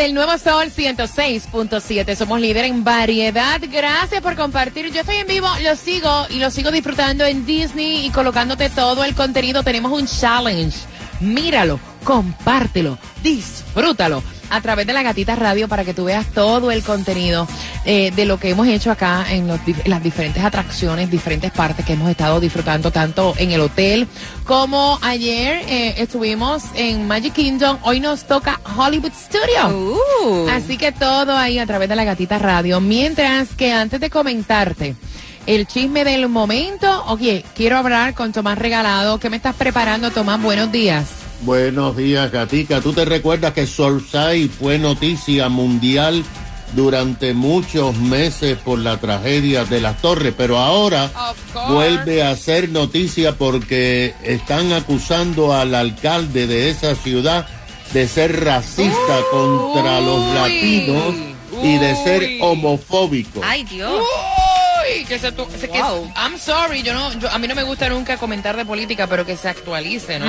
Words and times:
Yes, 0.00 0.06
el 0.06 0.14
nuevo 0.14 0.36
Sol 0.38 0.70
106.7. 0.70 2.16
Somos 2.16 2.40
líder 2.40 2.64
en 2.64 2.84
variedad. 2.84 3.60
Gracias 3.70 4.22
por 4.22 4.34
compartir. 4.34 4.90
Yo 4.92 5.00
estoy 5.00 5.16
en 5.16 5.26
vivo, 5.26 5.48
lo 5.62 5.76
sigo 5.76 6.26
y 6.30 6.38
lo 6.38 6.50
sigo 6.50 6.70
disfrutando 6.70 7.24
en 7.24 7.44
Disney 7.44 8.06
y 8.06 8.10
colocándote 8.10 8.70
todo 8.70 9.04
el 9.04 9.14
contenido. 9.14 9.62
Tenemos 9.62 9.92
un 9.92 10.06
challenge. 10.06 10.78
Míralo, 11.20 11.78
compártelo, 12.04 12.98
disfrútalo 13.22 14.22
a 14.50 14.60
través 14.60 14.86
de 14.86 14.92
la 14.92 15.02
Gatita 15.02 15.36
Radio 15.36 15.68
para 15.68 15.84
que 15.84 15.94
tú 15.94 16.04
veas 16.04 16.26
todo 16.26 16.70
el 16.70 16.82
contenido 16.82 17.46
eh, 17.84 18.10
de 18.14 18.24
lo 18.26 18.38
que 18.38 18.50
hemos 18.50 18.66
hecho 18.68 18.90
acá 18.90 19.24
en, 19.30 19.46
los 19.48 19.58
dif- 19.60 19.84
las 19.86 20.02
diferentes 20.02 20.42
atracciones, 20.44 21.10
diferentes 21.10 21.50
partes 21.52 21.86
que 21.86 21.92
hemos 21.94 22.10
estado 22.10 22.40
disfrutando 22.40 22.90
tanto 22.90 23.34
en 23.38 23.52
el 23.52 23.60
hotel 23.60 24.06
como 24.44 24.98
ayer 25.02 25.62
eh, 25.68 25.94
estuvimos 25.98 26.64
en 26.74 27.06
Magic 27.06 27.32
Kingdom. 27.34 27.78
Hoy 27.82 28.00
nos 28.00 28.24
toca 28.24 28.60
Hollywood 28.76 29.12
Studio. 29.12 29.96
Así 30.50 30.76
que 30.76 30.92
todo 30.92 31.36
ahí 31.36 31.58
a 31.58 31.66
través 31.66 31.88
de 31.88 31.96
la 31.96 32.04
Gatita 32.04 32.38
Radio. 32.38 32.80
Mientras 32.80 33.48
que 33.56 33.72
antes 33.72 34.00
de 34.00 34.10
comentarte 34.10 34.96
el 35.46 35.66
chisme 35.66 36.04
del 36.04 36.28
momento, 36.28 37.04
oye, 37.06 37.44
quiero 37.54 37.78
hablar 37.78 38.14
con 38.14 38.32
Tomás 38.32 38.58
Regalado. 38.58 39.18
¿Qué 39.18 39.30
me 39.30 39.36
estás 39.36 39.54
preparando, 39.54 40.10
Tomás? 40.10 40.40
Buenos 40.42 40.70
días. 40.72 41.06
Buenos 41.42 41.96
días, 41.96 42.30
Gatica. 42.30 42.82
¿Tú 42.82 42.92
te 42.92 43.06
recuerdas 43.06 43.54
que 43.54 43.66
Sorsai 43.66 44.48
fue 44.48 44.78
noticia 44.78 45.48
mundial 45.48 46.22
durante 46.74 47.32
muchos 47.32 47.96
meses 47.96 48.58
por 48.58 48.78
la 48.78 48.98
tragedia 48.98 49.64
de 49.64 49.80
las 49.80 50.02
torres? 50.02 50.34
Pero 50.36 50.58
ahora 50.58 51.10
vuelve 51.68 52.22
a 52.22 52.36
ser 52.36 52.68
noticia 52.68 53.36
porque 53.38 54.14
están 54.22 54.72
acusando 54.74 55.54
al 55.54 55.74
alcalde 55.74 56.46
de 56.46 56.68
esa 56.68 56.94
ciudad 56.94 57.46
de 57.94 58.06
ser 58.06 58.44
racista 58.44 59.20
contra 59.30 60.00
los 60.02 60.34
latinos 60.34 61.14
y 61.62 61.78
de 61.78 61.96
ser 62.04 62.38
homofóbico. 62.42 63.40
Ay, 63.42 63.64
Dios. 63.64 63.92
Uy, 63.92 64.29
que 65.10 65.18
se, 65.18 65.68
que- 65.68 65.80
Wow. 65.82 66.12
I'm 66.16 66.38
sorry, 66.38 66.82
yo 66.82 66.94
no, 66.94 67.12
yo- 67.18 67.30
a 67.30 67.38
mí 67.38 67.48
no 67.48 67.54
me 67.54 67.62
gusta 67.64 67.88
nunca 67.88 68.16
comentar 68.16 68.56
de 68.56 68.64
política, 68.64 69.06
pero 69.06 69.26
que 69.26 69.36
se 69.36 69.48
actualice, 69.48 70.18
¿no? 70.18 70.26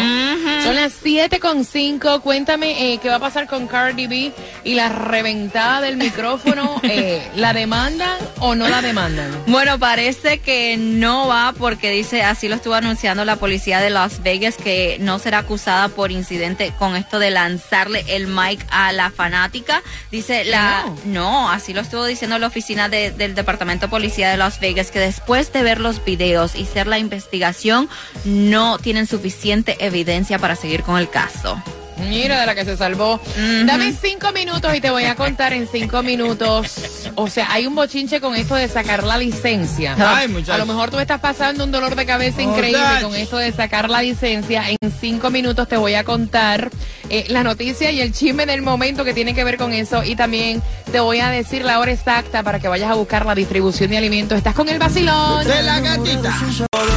Son 0.63 0.75
las 0.75 0.93
7 1.01 1.39
con 1.39 1.63
5. 1.65 2.21
Cuéntame 2.21 2.93
eh, 2.93 2.99
qué 3.01 3.09
va 3.09 3.15
a 3.15 3.19
pasar 3.19 3.47
con 3.47 3.67
Cardi 3.67 4.07
B 4.07 4.31
y 4.63 4.73
la 4.75 4.89
reventada 4.89 5.81
del 5.81 5.97
micrófono. 5.97 6.79
eh, 6.83 7.21
¿La 7.35 7.53
demandan 7.53 8.17
o 8.39 8.55
no 8.55 8.67
la 8.67 8.81
demandan? 8.81 9.31
Bueno, 9.47 9.77
parece 9.79 10.39
que 10.39 10.77
no 10.77 11.27
va 11.27 11.53
porque 11.57 11.91
dice, 11.91 12.23
así 12.23 12.47
lo 12.47 12.55
estuvo 12.55 12.73
anunciando 12.73 13.23
la 13.25 13.35
policía 13.35 13.79
de 13.79 13.89
Las 13.91 14.23
Vegas, 14.23 14.55
que 14.57 14.97
no 14.99 15.19
será 15.19 15.39
acusada 15.39 15.89
por 15.89 16.11
incidente 16.11 16.73
con 16.79 16.95
esto 16.95 17.19
de 17.19 17.29
lanzarle 17.31 18.03
el 18.07 18.27
mic 18.27 18.65
a 18.71 18.91
la 18.91 19.11
fanática. 19.11 19.83
Dice 20.11 20.43
la... 20.45 20.85
No, 21.05 21.49
así 21.51 21.73
lo 21.73 21.81
estuvo 21.81 22.05
diciendo 22.05 22.37
la 22.39 22.47
oficina 22.47 22.89
de- 22.89 23.11
del 23.11 23.35
Departamento 23.35 23.85
de 23.87 23.89
Policía 23.91 24.29
de 24.29 24.37
Las 24.37 24.59
Vegas, 24.59 24.70
que 24.73 24.99
después 24.99 25.51
de 25.53 25.63
ver 25.63 25.79
los 25.79 26.03
videos 26.03 26.55
y 26.55 26.63
hacer 26.63 26.87
la 26.87 26.99
investigación, 26.99 27.89
no 28.25 28.77
tienen 28.79 29.07
suficiente 29.07 29.77
evidencia 29.85 30.39
para 30.39 30.55
seguir 30.55 30.83
con 30.83 30.97
el 30.97 31.09
caso. 31.09 31.61
Mira 32.09 32.39
de 32.39 32.45
la 32.45 32.55
que 32.55 32.65
se 32.65 32.77
salvó. 32.77 33.19
Dame 33.65 33.93
cinco 33.93 34.31
minutos 34.31 34.75
y 34.75 34.81
te 34.81 34.89
voy 34.89 35.05
a 35.05 35.15
contar 35.15 35.53
en 35.53 35.67
cinco 35.67 36.03
minutos. 36.03 36.75
O 37.15 37.27
sea, 37.27 37.51
hay 37.51 37.67
un 37.67 37.75
bochinche 37.75 38.21
con 38.21 38.35
esto 38.35 38.55
de 38.55 38.67
sacar 38.67 39.03
la 39.03 39.17
licencia. 39.17 39.95
Ay, 39.97 40.27
muchacho. 40.27 40.53
a 40.53 40.57
lo 40.57 40.65
mejor 40.65 40.91
tú 40.91 40.99
estás 40.99 41.19
pasando 41.19 41.63
un 41.63 41.71
dolor 41.71 41.95
de 41.95 42.05
cabeza 42.05 42.41
increíble 42.41 43.01
con 43.01 43.15
esto 43.15 43.37
de 43.37 43.51
sacar 43.51 43.89
la 43.89 44.01
licencia. 44.01 44.63
En 44.69 44.91
cinco 44.91 45.29
minutos 45.29 45.67
te 45.67 45.77
voy 45.77 45.95
a 45.95 46.03
contar 46.03 46.69
eh, 47.09 47.25
la 47.29 47.43
noticia 47.43 47.91
y 47.91 48.01
el 48.01 48.13
chisme 48.13 48.45
del 48.45 48.61
momento 48.61 49.03
que 49.03 49.13
tiene 49.13 49.33
que 49.33 49.43
ver 49.43 49.57
con 49.57 49.73
eso. 49.73 50.03
Y 50.03 50.15
también 50.15 50.61
te 50.91 50.99
voy 50.99 51.19
a 51.19 51.29
decir 51.29 51.63
la 51.63 51.79
hora 51.79 51.91
exacta 51.91 52.43
para 52.43 52.59
que 52.59 52.67
vayas 52.67 52.91
a 52.91 52.95
buscar 52.95 53.25
la 53.25 53.35
distribución 53.35 53.91
de 53.91 53.97
alimentos. 53.97 54.37
Estás 54.37 54.55
con 54.55 54.69
el 54.69 54.79
vacilón. 54.79 55.45
De 55.45 55.61
la 55.63 55.79
gatita. 55.79 56.37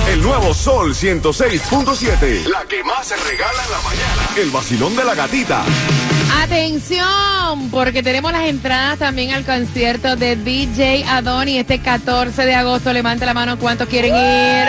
El 0.09 0.23
nuevo 0.23 0.55
Sol 0.55 0.95
106.7. 0.95 2.47
La 2.47 2.65
que 2.69 2.83
más 2.85 3.07
se 3.07 3.17
regala 3.17 3.65
en 3.65 3.71
la 3.71 3.81
mañana. 3.81 4.31
El 4.37 4.51
vacilón 4.51 4.94
de 4.97 5.05
la 5.05 5.15
gatita. 5.15 5.65
Atención, 6.43 7.71
porque 7.71 8.03
tenemos 8.03 8.33
las 8.33 8.49
entradas 8.49 8.99
también 8.99 9.33
al 9.33 9.45
concierto 9.45 10.15
de 10.17 10.37
DJ 10.37 11.05
Adoni 11.05 11.59
este 11.59 11.81
14 11.81 12.45
de 12.45 12.55
agosto. 12.55 12.93
Levante 12.93 13.27
la 13.27 13.35
mano 13.35 13.59
cuántos 13.59 13.89
quieren 13.89 14.15
ir. 14.15 14.69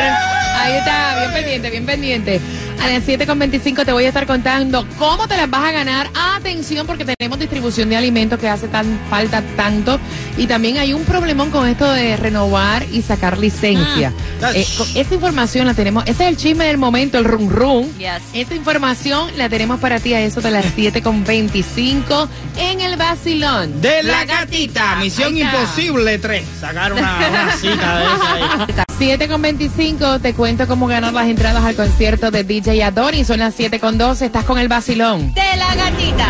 Ahí 0.58 0.74
está, 0.74 1.20
bien 1.20 1.34
pendiente, 1.34 1.70
bien 1.70 1.86
pendiente. 1.86 2.42
A 2.82 2.88
las 2.90 3.04
7.25 3.08 3.84
te 3.84 3.92
voy 3.92 4.06
a 4.06 4.10
estar 4.10 4.28
contando 4.28 4.86
cómo 5.00 5.28
te 5.28 5.36
las 5.38 5.50
vas 5.50 5.64
a 5.64 5.72
ganar. 5.72 6.10
Atención, 6.36 6.86
porque 6.86 7.04
tenemos 7.06 7.40
distribución 7.40 7.90
de 7.90 7.98
alimentos 7.98 8.38
que 8.40 8.48
hace 8.48 8.68
tan 8.68 9.00
falta 9.10 9.42
tanto. 9.56 10.00
Y 10.38 10.46
también 10.48 10.78
hay 10.78 10.94
un 10.94 11.04
problemón 11.04 11.50
con 11.50 11.68
esto 11.68 11.92
de 11.92 12.16
renovar 12.18 12.86
y 12.92 13.02
sacar 13.02 13.38
licencia. 13.40 14.14
Ah. 14.42 14.52
Eh, 14.54 14.68
con- 14.78 14.88
esta 14.96 15.16
información 15.16 15.66
la 15.66 15.74
tenemos, 15.74 16.04
ese 16.06 16.24
es 16.26 16.30
el 16.30 16.38
chisme 16.38 16.66
del 16.66 16.78
momento, 16.78 17.18
el 17.18 17.26
rum 17.26 17.50
rum. 17.50 17.88
Yes. 17.98 18.22
Esta 18.34 18.54
información 18.54 19.30
la 19.38 19.50
tenemos 19.50 19.80
para 19.80 20.00
ti 20.00 20.14
a 20.14 20.22
eso 20.22 20.42
de 20.42 20.52
las 20.52 20.66
7.25 20.76 22.28
en 22.58 22.82
el 22.82 22.98
vacilón. 22.98 23.82
De 23.82 24.04
la 24.04 24.26
gatita. 24.26 24.98
Misión 24.98 25.36
imposible 25.38 26.20
3. 26.20 26.44
Sacar 26.60 26.94
una, 26.94 27.18
una 27.30 27.52
cita 27.54 27.98
de 27.98 28.06
esa 28.06 28.34
ahí. 28.34 28.44
7.25 29.00 30.22
te 30.22 30.34
cuento 30.34 30.68
cómo 30.68 30.88
ganar 30.88 31.12
las 31.14 31.28
entradas 31.28 31.64
al 31.66 31.76
concierto 31.76 32.32
de 32.32 32.46
DJ 32.46 32.65
Adoni. 32.68 33.24
Son 33.24 33.40
las 33.40 33.58
7.12, 33.58 34.26
estás 34.26 34.44
con 34.44 34.58
el 34.58 34.68
vacilón. 34.68 35.34
De 35.34 35.56
la 35.56 35.74
gatita. 35.76 36.30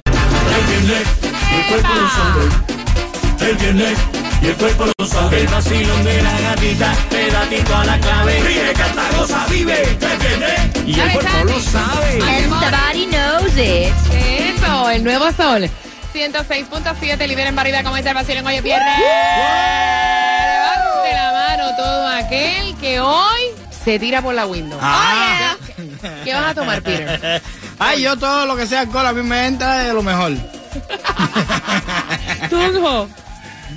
El 3.40 3.56
viernes 3.58 3.98
y 4.42 4.48
el 4.48 4.56
cuerpo 4.56 4.86
lo 4.98 5.06
sabe. 5.06 5.42
El 5.42 5.48
vacilón 5.48 6.04
de 6.04 6.22
la 6.22 6.40
gatita, 6.42 6.94
pedatito 7.10 7.76
a 7.76 7.86
la 7.86 8.00
clave. 8.00 8.40
Ríe, 8.42 8.74
canta, 8.74 9.04
goza, 9.18 9.46
vive. 9.50 9.82
El 9.84 9.98
viernes 10.18 10.60
y 10.86 10.90
el 10.92 10.96
¿Sabes, 10.96 11.14
cuerpo 11.14 11.38
lo 11.46 11.60
sabe. 11.60 12.20
And 12.22 12.50
somebody 12.50 13.06
knows 13.08 13.58
it. 13.58 13.94
Eso, 14.14 14.90
el 14.90 15.04
nuevo 15.04 15.32
sol. 15.32 15.70
106.7, 16.14 17.28
libera 17.28 17.50
en 17.50 17.56
variedad 17.56 17.84
como 17.84 17.98
está 17.98 18.10
el 18.12 18.16
vacilón 18.16 18.46
hoy 18.46 18.56
es 18.56 18.64
viernes. 18.64 18.98
Levante 19.00 21.14
la 21.14 21.32
mano 21.32 21.76
todo 21.78 22.08
aquel 22.08 22.76
que 22.78 23.00
hoy 23.00 23.42
se 23.84 24.00
tira 24.00 24.22
por 24.22 24.34
la 24.34 24.46
window. 24.48 24.80
Ah. 24.82 25.56
¿Qué 26.24 26.34
vas 26.34 26.52
a 26.52 26.56
tomar, 26.56 26.82
Peter? 26.82 27.42
Ay, 27.80 28.04
yo 28.04 28.18
todo 28.18 28.46
lo 28.46 28.56
que 28.56 28.68
sea 28.68 28.82
alcohol 28.82 29.08
a 29.08 29.14
mí 29.14 29.24
me 29.24 29.48
entra 29.48 29.80
de 29.84 29.94
lo 29.94 30.04
mejor. 30.04 30.34
Tunjo. 32.50 33.10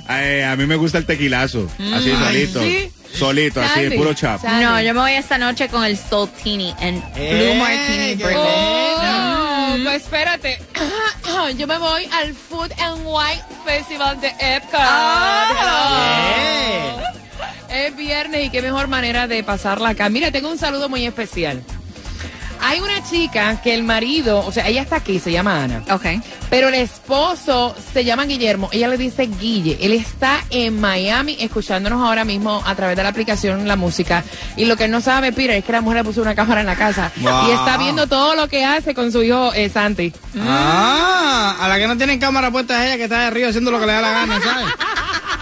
Eh, 0.09 0.43
a 0.43 0.55
mí 0.55 0.65
me 0.65 0.75
gusta 0.75 0.97
el 0.97 1.05
tequilazo, 1.05 1.69
así 1.95 2.11
solito. 2.15 2.61
¿sí? 2.61 2.91
Solito, 3.13 3.61
así, 3.61 3.89
puro 3.91 4.13
chap. 4.13 4.41
Sandy. 4.41 4.65
No, 4.65 4.81
yo 4.81 4.93
me 4.93 5.01
voy 5.01 5.13
esta 5.13 5.37
noche 5.37 5.67
con 5.67 5.83
el 5.83 5.97
Saltini 5.97 6.73
en 6.79 7.03
Eh, 7.15 7.51
Blue 7.53 7.63
Martini 7.63 8.15
Bourbon. 8.15 8.47
Oh, 8.47 9.75
pues 9.83 10.03
espérate. 10.03 10.59
Yo 11.57 11.67
me 11.67 11.77
voy 11.77 12.05
al 12.11 12.33
Food 12.33 12.71
and 12.79 13.01
Wine 13.05 13.41
Festival 13.65 14.19
de 14.19 14.27
Epcot. 14.39 14.79
Eh. 16.39 16.95
Es 17.87 17.95
viernes 17.95 18.45
y 18.45 18.49
qué 18.49 18.61
mejor 18.61 18.87
manera 18.87 19.27
de 19.27 19.43
pasarla 19.43 19.89
acá. 19.89 20.09
Mira, 20.09 20.31
tengo 20.31 20.49
un 20.49 20.57
saludo 20.57 20.89
muy 20.89 21.05
especial. 21.05 21.61
Hay 22.61 22.79
una 22.79 23.03
chica 23.03 23.61
que 23.61 23.73
el 23.73 23.83
marido, 23.83 24.45
o 24.45 24.51
sea, 24.51 24.67
ella 24.67 24.81
está 24.81 24.97
aquí, 24.97 25.19
se 25.19 25.31
llama 25.31 25.63
Ana. 25.63 25.83
Ok. 25.91 26.05
Pero 26.49 26.69
el 26.69 26.75
esposo 26.75 27.75
se 27.93 28.03
llama 28.03 28.25
Guillermo. 28.25 28.69
Ella 28.71 28.87
le 28.87 28.97
dice 28.97 29.27
Guille. 29.27 29.77
Él 29.81 29.93
está 29.93 30.43
en 30.49 30.79
Miami 30.79 31.37
escuchándonos 31.39 32.01
ahora 32.05 32.25
mismo 32.25 32.61
a 32.65 32.75
través 32.75 32.97
de 32.97 33.03
la 33.03 33.09
aplicación 33.09 33.67
la 33.67 33.75
música. 33.75 34.23
Y 34.57 34.65
lo 34.65 34.75
que 34.75 34.85
él 34.85 34.91
no 34.91 35.01
sabe, 35.01 35.31
Peter, 35.31 35.57
es 35.57 35.63
que 35.63 35.71
la 35.71 35.81
mujer 35.81 35.97
le 35.97 36.03
puso 36.03 36.21
una 36.21 36.35
cámara 36.35 36.61
en 36.61 36.67
la 36.67 36.75
casa. 36.75 37.11
Wow. 37.17 37.47
Y 37.47 37.51
está 37.51 37.77
viendo 37.77 38.07
todo 38.07 38.35
lo 38.35 38.47
que 38.47 38.65
hace 38.65 38.93
con 38.93 39.11
su 39.11 39.23
hijo 39.23 39.53
eh, 39.53 39.69
Santi. 39.69 40.11
Ah, 40.39 41.57
a 41.59 41.67
la 41.67 41.77
que 41.77 41.87
no 41.87 41.97
tienen 41.97 42.19
cámara 42.19 42.51
puesta 42.51 42.79
es 42.79 42.87
ella 42.87 42.97
que 42.97 43.03
está 43.03 43.19
de 43.19 43.25
arriba 43.25 43.49
haciendo 43.49 43.71
lo 43.71 43.79
que 43.79 43.85
le 43.85 43.93
da 43.93 44.01
la 44.01 44.11
gana, 44.11 44.41
¿sabes? 44.41 44.65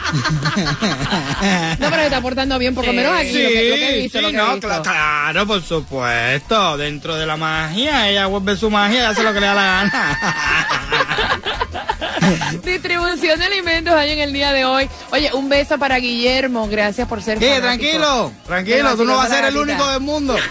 No, 1.79 1.89
pero 1.89 1.95
se 1.97 2.05
está 2.05 2.21
portando 2.21 2.57
bien, 2.57 2.73
por 2.73 2.85
lo 2.85 2.93
menos 2.93 3.13
aquí. 3.17 3.31
Sí, 3.31 3.43
lo 3.43 3.49
que, 3.49 3.69
lo 3.69 3.75
que 3.75 3.89
he 3.89 4.01
visto, 4.01 4.17
sí, 4.17 4.23
lo 4.23 4.29
que 4.29 4.35
he 4.35 4.37
no, 4.37 4.53
visto. 4.53 4.81
claro, 4.81 5.47
por 5.47 5.61
supuesto. 5.63 6.77
Dentro 6.77 7.15
de 7.15 7.25
la 7.25 7.37
magia, 7.37 8.09
ella 8.09 8.25
vuelve 8.27 8.55
su 8.55 8.69
magia 8.69 9.01
y 9.01 9.05
hace 9.05 9.23
lo 9.23 9.33
que 9.33 9.39
le 9.39 9.47
da 9.47 9.53
la 9.53 9.63
gana. 9.63 10.17
Distribución 12.63 13.39
de 13.39 13.45
alimentos 13.45 13.93
hay 13.93 14.11
en 14.11 14.19
el 14.19 14.33
día 14.33 14.51
de 14.51 14.65
hoy. 14.65 14.89
Oye, 15.11 15.31
un 15.33 15.47
beso 15.49 15.77
para 15.77 15.97
Guillermo. 15.97 16.67
Gracias 16.67 17.07
por 17.07 17.21
ser 17.21 17.37
fanático 17.39 17.61
tranquilo, 17.61 18.33
tranquilo, 18.45 18.97
tú 18.97 19.05
no 19.05 19.15
vas 19.17 19.31
a 19.31 19.35
ser 19.35 19.45
el 19.45 19.57
único 19.57 19.87
del 19.91 20.01
mundo. 20.01 20.35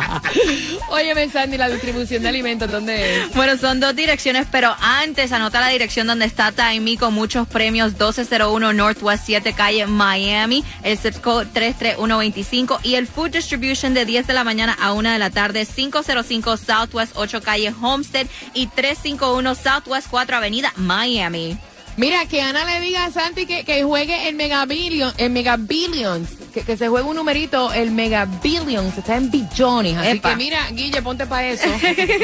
Óyeme, 0.90 1.28
Sandy, 1.28 1.56
la 1.56 1.68
distribución 1.68 2.22
de 2.22 2.28
alimentos, 2.28 2.70
¿dónde 2.70 3.22
es? 3.22 3.34
Bueno, 3.34 3.56
son 3.56 3.80
dos 3.80 3.94
direcciones, 3.94 4.46
pero 4.50 4.74
antes 4.80 5.32
anota 5.32 5.60
la 5.60 5.68
dirección 5.68 6.06
donde 6.06 6.26
está 6.26 6.52
Taimi 6.52 6.96
con 6.96 7.14
muchos 7.14 7.48
premios 7.48 7.92
1201 7.92 8.72
Northwest 8.72 9.24
7 9.26 9.52
Calle 9.52 9.86
Miami, 9.86 10.64
el 10.82 10.98
zip 10.98 11.20
code 11.20 11.46
33125 11.52 12.80
y 12.82 12.94
el 12.94 13.06
Food 13.06 13.30
Distribution 13.30 13.94
de 13.94 14.04
10 14.04 14.26
de 14.26 14.34
la 14.34 14.44
mañana 14.44 14.76
a 14.80 14.92
1 14.92 15.10
de 15.10 15.18
la 15.18 15.30
tarde 15.30 15.66
505 15.66 16.56
Southwest 16.56 17.12
8 17.16 17.42
Calle 17.42 17.74
Homestead 17.80 18.26
y 18.54 18.66
351 18.66 19.54
Southwest 19.54 20.08
4 20.10 20.36
Avenida 20.36 20.72
Miami. 20.76 21.58
Mira, 21.96 22.24
que 22.26 22.40
Ana 22.40 22.64
le 22.64 22.80
diga 22.80 23.04
a 23.04 23.10
Santi 23.10 23.44
que, 23.44 23.64
que 23.64 23.82
juegue 23.84 24.28
el 24.28 24.34
Mega 24.34 24.64
Billion, 24.64 25.12
el 25.18 25.30
Mega 25.30 25.56
Billions, 25.58 26.28
que, 26.54 26.62
que 26.62 26.76
se 26.76 26.88
juegue 26.88 27.06
un 27.06 27.16
numerito, 27.16 27.70
el 27.72 27.90
Mega 27.90 28.26
Billions, 28.42 28.96
está 28.96 29.16
en 29.16 29.30
billones. 29.30 29.98
Así 29.98 30.08
Epa. 30.16 30.30
que 30.30 30.36
mira, 30.36 30.68
Guille, 30.70 31.02
ponte 31.02 31.26
para 31.26 31.48
eso. 31.48 31.68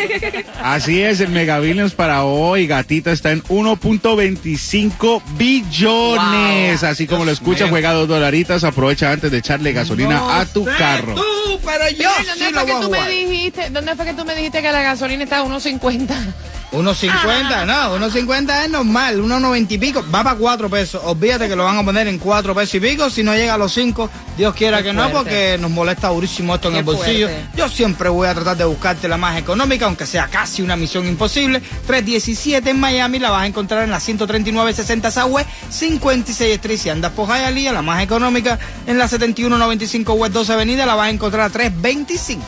Así 0.63 1.03
es, 1.03 1.21
el 1.21 1.29
Mega 1.29 1.59
Billions 1.59 1.93
para 1.95 2.25
hoy, 2.25 2.67
gatita, 2.67 3.13
está 3.13 3.31
en 3.31 3.43
1.25 3.45 5.23
billones. 5.37 6.83
Así 6.83 7.07
como 7.07 7.27
lo 7.27 7.31
escucha, 7.31 7.65
mío. 7.65 7.73
juega 7.73 7.93
dos 7.93 8.09
dolaritas, 8.09 8.65
aprovecha 8.65 9.13
antes 9.13 9.31
de 9.31 9.39
echarle 9.39 9.73
gasolina 9.73 10.17
No 10.17 10.31
a 10.31 10.47
tu 10.47 10.65
carro. 10.65 11.15
Tú, 11.15 11.61
pero 11.65 11.91
yo 11.91 12.09
Mira, 12.19 12.35
¿Dónde 12.35 12.47
sí 12.47 12.53
fue 12.53 12.53
lo 12.53 12.67
que 12.67 12.87
tú 12.87 12.91
me 12.91 13.11
dijiste? 13.11 13.71
¿Dónde 13.71 13.97
fue 13.97 14.05
que 14.07 14.15
tú 14.15 14.25
me 14.25 14.35
dijiste 14.35 14.63
que 14.63 14.73
la 14.73 14.83
gasolina 14.83 15.25
está 15.25 15.41
a 15.41 15.45
1.50? 15.45 16.09
Unos 16.71 16.99
50, 17.01 17.65
no, 17.65 17.95
unos 17.95 18.13
50 18.13 18.65
es 18.65 18.71
normal, 18.71 19.21
unos 19.21 19.41
90 19.41 19.73
y 19.75 19.79
pico, 19.79 20.05
va 20.15 20.23
para 20.23 20.37
4 20.37 20.69
pesos. 20.69 21.01
Olvídate 21.05 21.49
que 21.49 21.57
lo 21.57 21.65
van 21.65 21.79
a 21.79 21.83
poner 21.85 22.07
en 22.09 22.19
4 22.19 22.55
pesos 22.55 22.75
y 22.75 22.81
pico, 22.81 23.09
si 23.09 23.23
no 23.23 23.35
llega 23.35 23.55
a 23.55 23.59
los 23.59 23.73
5, 23.73 24.11
Dios 24.37 24.55
quiera 24.55 24.79
Qué 24.79 24.85
que 24.85 24.93
no, 24.93 25.03
fuerte. 25.09 25.17
porque 25.19 25.57
nos 25.61 25.71
molesta 25.71 26.09
durísimo 26.09 26.55
esto 26.55 26.69
en 26.69 26.75
Qué 26.75 26.79
el 26.81 26.85
bolsillo. 26.85 27.29
fuerte. 27.29 27.49
Yo 27.57 27.69
siempre 27.71 28.09
voy 28.11 28.29
a 28.29 28.35
tratar 28.35 28.57
de 28.59 28.65
buscarte 28.67 29.09
la 29.09 29.17
más 29.17 29.39
económica, 29.39 29.87
aunque 29.87 30.05
sea 30.05 30.27
casi 30.29 30.61
una 30.61 30.77
misión 30.77 31.07
imposible. 31.07 31.63
317 31.87 32.69
en 32.71 32.79
Miami, 32.81 33.19
la 33.19 33.31
vas 33.31 33.45
a 33.45 33.47
encontrar 33.47 33.85
en 33.85 33.91
la 33.91 33.99
13960 34.01 35.11
Southwest, 35.11 35.49
56 35.71 36.55
Street. 36.57 36.79
Si 36.79 36.91
andas 36.91 37.13
por 37.13 37.29
Hialeah, 37.29 37.73
la 37.73 37.83
más 37.83 38.03
económica, 38.03 38.59
en 38.87 38.99
la 38.99 39.09
7195 39.09 40.13
West 40.13 40.35
12 40.35 40.53
Avenida, 40.53 40.85
la 40.85 40.95
vas 40.97 41.07
a 41.07 41.11
encontrar 41.11 41.47
a 41.47 41.51
325. 41.51 42.45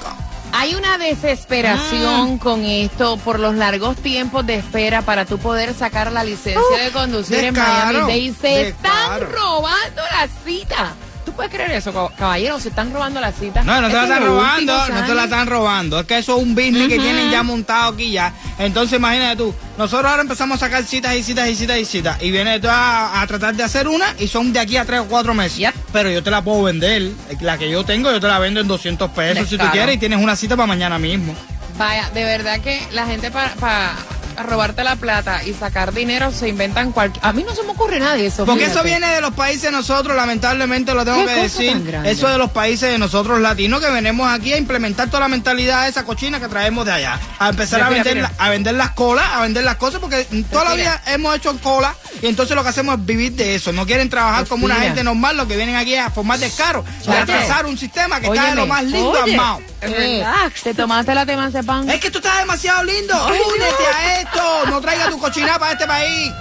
Hay 0.61 0.75
una 0.75 0.99
desesperación 0.99 2.37
con 2.37 2.67
esto 2.67 3.17
por 3.17 3.41
los 3.41 3.55
largos 3.55 3.97
tiempos 3.97 4.45
de 4.45 4.57
espera 4.57 5.01
para 5.01 5.25
tú 5.25 5.39
poder 5.39 5.73
sacar 5.73 6.12
la 6.12 6.23
licencia 6.23 6.85
de 6.85 6.91
conducir 6.91 7.39
en 7.45 7.55
Miami-Dade. 7.55 8.35
Se 8.39 8.69
están 8.69 9.23
robando 9.23 10.03
la 10.12 10.29
cita. 10.45 10.93
¿Tú 11.31 11.37
puedes 11.37 11.53
creer 11.53 11.71
eso, 11.71 11.93
cab- 11.93 12.12
caballero? 12.17 12.59
Se 12.59 12.71
están 12.71 12.93
robando 12.93 13.21
la 13.21 13.31
cita. 13.31 13.62
No, 13.62 13.81
no 13.81 13.87
te 13.87 13.94
la 13.94 14.03
están 14.03 14.27
robando, 14.27 14.73
no 14.77 14.85
te 14.87 14.91
la 14.93 14.97
años. 15.23 15.25
están 15.25 15.47
robando. 15.47 16.00
Es 16.00 16.06
que 16.06 16.19
eso 16.19 16.37
es 16.37 16.43
un 16.43 16.55
business 16.56 16.88
que 16.88 16.99
tienen 16.99 17.31
ya 17.31 17.44
montado 17.44 17.93
aquí 17.94 18.11
ya. 18.11 18.32
Entonces 18.59 18.99
imagínate 18.99 19.37
tú, 19.37 19.55
nosotros 19.79 20.11
ahora 20.11 20.23
empezamos 20.23 20.56
a 20.61 20.67
sacar 20.67 20.82
citas 20.82 21.15
y 21.15 21.23
citas 21.23 21.49
y 21.49 21.55
citas 21.55 21.79
y 21.79 21.85
citas. 21.85 22.21
Y 22.21 22.32
vienes 22.32 22.61
tú 22.61 22.67
a, 22.69 23.21
a 23.23 23.27
tratar 23.29 23.55
de 23.55 23.62
hacer 23.62 23.87
una 23.87 24.06
y 24.19 24.27
son 24.27 24.53
de 24.53 24.59
aquí 24.59 24.77
a 24.77 24.85
tres 24.85 25.00
o 25.00 25.05
cuatro 25.06 25.32
meses. 25.35 25.59
Yep. 25.59 25.75
Pero 25.93 26.11
yo 26.11 26.21
te 26.23 26.31
la 26.32 26.43
puedo 26.43 26.65
vender. 26.65 27.11
La 27.41 27.56
que 27.56 27.71
yo 27.71 27.85
tengo, 27.85 28.11
yo 28.11 28.21
te 28.21 28.26
la 28.26 28.41
vendo 28.41 28.59
en 28.61 28.67
200 28.67 29.09
pesos 29.12 29.49
si 29.49 29.56
tú 29.56 29.65
quieres 29.71 29.94
y 29.94 29.99
tienes 29.99 30.21
una 30.21 30.35
cita 30.35 30.56
para 30.56 30.67
mañana 30.67 30.99
mismo. 30.99 31.35
Vaya, 31.79 32.11
de 32.12 32.25
verdad 32.25 32.61
que 32.61 32.83
la 32.91 33.06
gente 33.06 33.31
para 33.31 33.94
robarte 34.43 34.85
la 34.85 34.97
plata 34.97 35.43
y 35.45 35.55
sacar 35.55 35.93
dinero 35.93 36.33
se 36.33 36.49
inventan 36.49 36.93
cualquier... 36.93 37.25
A 37.25 37.33
mí 37.33 37.45
no 37.45 37.55
se 37.55 37.63
me 37.63 37.71
ocurre 37.71 37.99
nada 38.01 38.15
de 38.15 38.27
eso. 38.27 38.45
Porque 38.45 38.65
eso 38.65 38.83
viene 38.83 39.07
de 39.09 39.21
los 39.21 39.33
países 39.35 39.63
de 39.63 39.71
nosotros, 39.73 40.17
lamentablemente 40.17 40.95
lo 40.95 41.05
tengo 41.05 41.19
¿Qué 41.21 41.27
que 41.27 41.43
cosa 41.43 41.43
decir. 41.43 42.01
Eso 42.05 42.29
de 42.29 42.39
los 42.39 42.51
países 42.51 42.91
de 42.93 42.99
nosotros 42.99 43.41
latinos 43.41 43.81
que 43.81 43.91
venimos 43.91 44.31
aquí 44.33 44.53
a 44.53 44.59
implementar 44.59 45.09
toda 45.09 45.21
la 45.21 45.29
mentalidad 45.29 45.85
de 45.85 45.91
esa 45.91 46.05
cochina 46.05 46.41
que 46.41 46.49
traemos 46.49 46.85
de 46.87 46.93
allá. 46.93 47.19
A 47.39 47.49
empezar 47.51 47.79
Mira, 47.81 47.87
a 47.87 47.91
mira, 47.91 48.03
vender, 48.05 48.17
mira. 48.17 48.33
la- 48.39 48.45
a 48.45 48.51
vender 48.51 48.75
las 48.75 48.91
colas, 48.91 49.27
a 49.33 49.41
vender 49.43 49.65
las 49.65 49.77
cosas, 49.77 50.01
porque 50.01 50.25
toda 50.51 50.65
la 50.65 50.71
Mira. 50.71 50.83
vida 50.83 51.03
hemos 51.15 51.37
hecho 51.37 51.57
cola 51.61 51.95
y 52.23 52.27
entonces 52.27 52.55
lo 52.57 52.63
que 52.63 52.69
hacemos 52.71 52.99
es 52.99 53.05
vivir 53.07 53.33
de 53.33 53.55
eso. 53.55 53.73
No 53.73 53.87
quieren 53.87 54.09
trabajar 54.11 54.47
como 54.47 54.65
una 54.65 54.75
Mira. 54.75 54.87
gente 54.87 55.05
normal, 55.05 55.37
lo 55.37 55.47
que 55.47 55.57
vienen 55.57 55.77
aquí 55.77 55.95
es 55.95 56.01
a 56.01 56.11
formar 56.11 56.39
descaro 56.39 56.85
y 57.07 57.11
a 57.11 57.23
atrasar 57.23 57.67
un 57.67 57.77
sistema 57.79 58.21
que 58.21 58.27
está 58.27 58.51
de 58.51 58.55
lo 58.57 58.63
Óyeme. 58.63 58.67
más 58.67 58.85
lindo 58.85 59.11
Oye. 59.23 59.33
armado. 59.35 59.61
Eh, 59.83 60.23
te 60.63 60.75
tomaste 60.75 61.15
la 61.15 61.25
pan. 61.65 61.89
Es 61.89 62.01
que 62.01 62.11
tú 62.11 62.19
estás 62.19 62.39
demasiado 62.39 62.85
lindo. 62.85 63.15
Únete 63.27 63.87
a 63.97 64.21
esto. 64.21 64.30
No 64.69 64.81
traigas 64.81 65.11
tu 65.11 65.19
cochinada 65.19 65.59
para 65.59 65.73
este 65.73 65.87
país. 65.87 66.32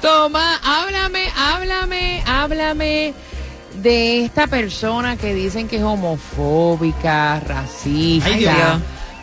Toma, 0.00 0.58
háblame, 0.62 1.24
háblame, 1.36 2.22
háblame 2.26 3.14
de 3.82 4.24
esta 4.24 4.46
persona 4.46 5.16
que 5.16 5.34
dicen 5.34 5.68
que 5.68 5.76
es 5.76 5.82
homofóbica, 5.82 7.40
racista. 7.40 8.28
Ay, 8.28 8.40
Dios. 8.40 8.54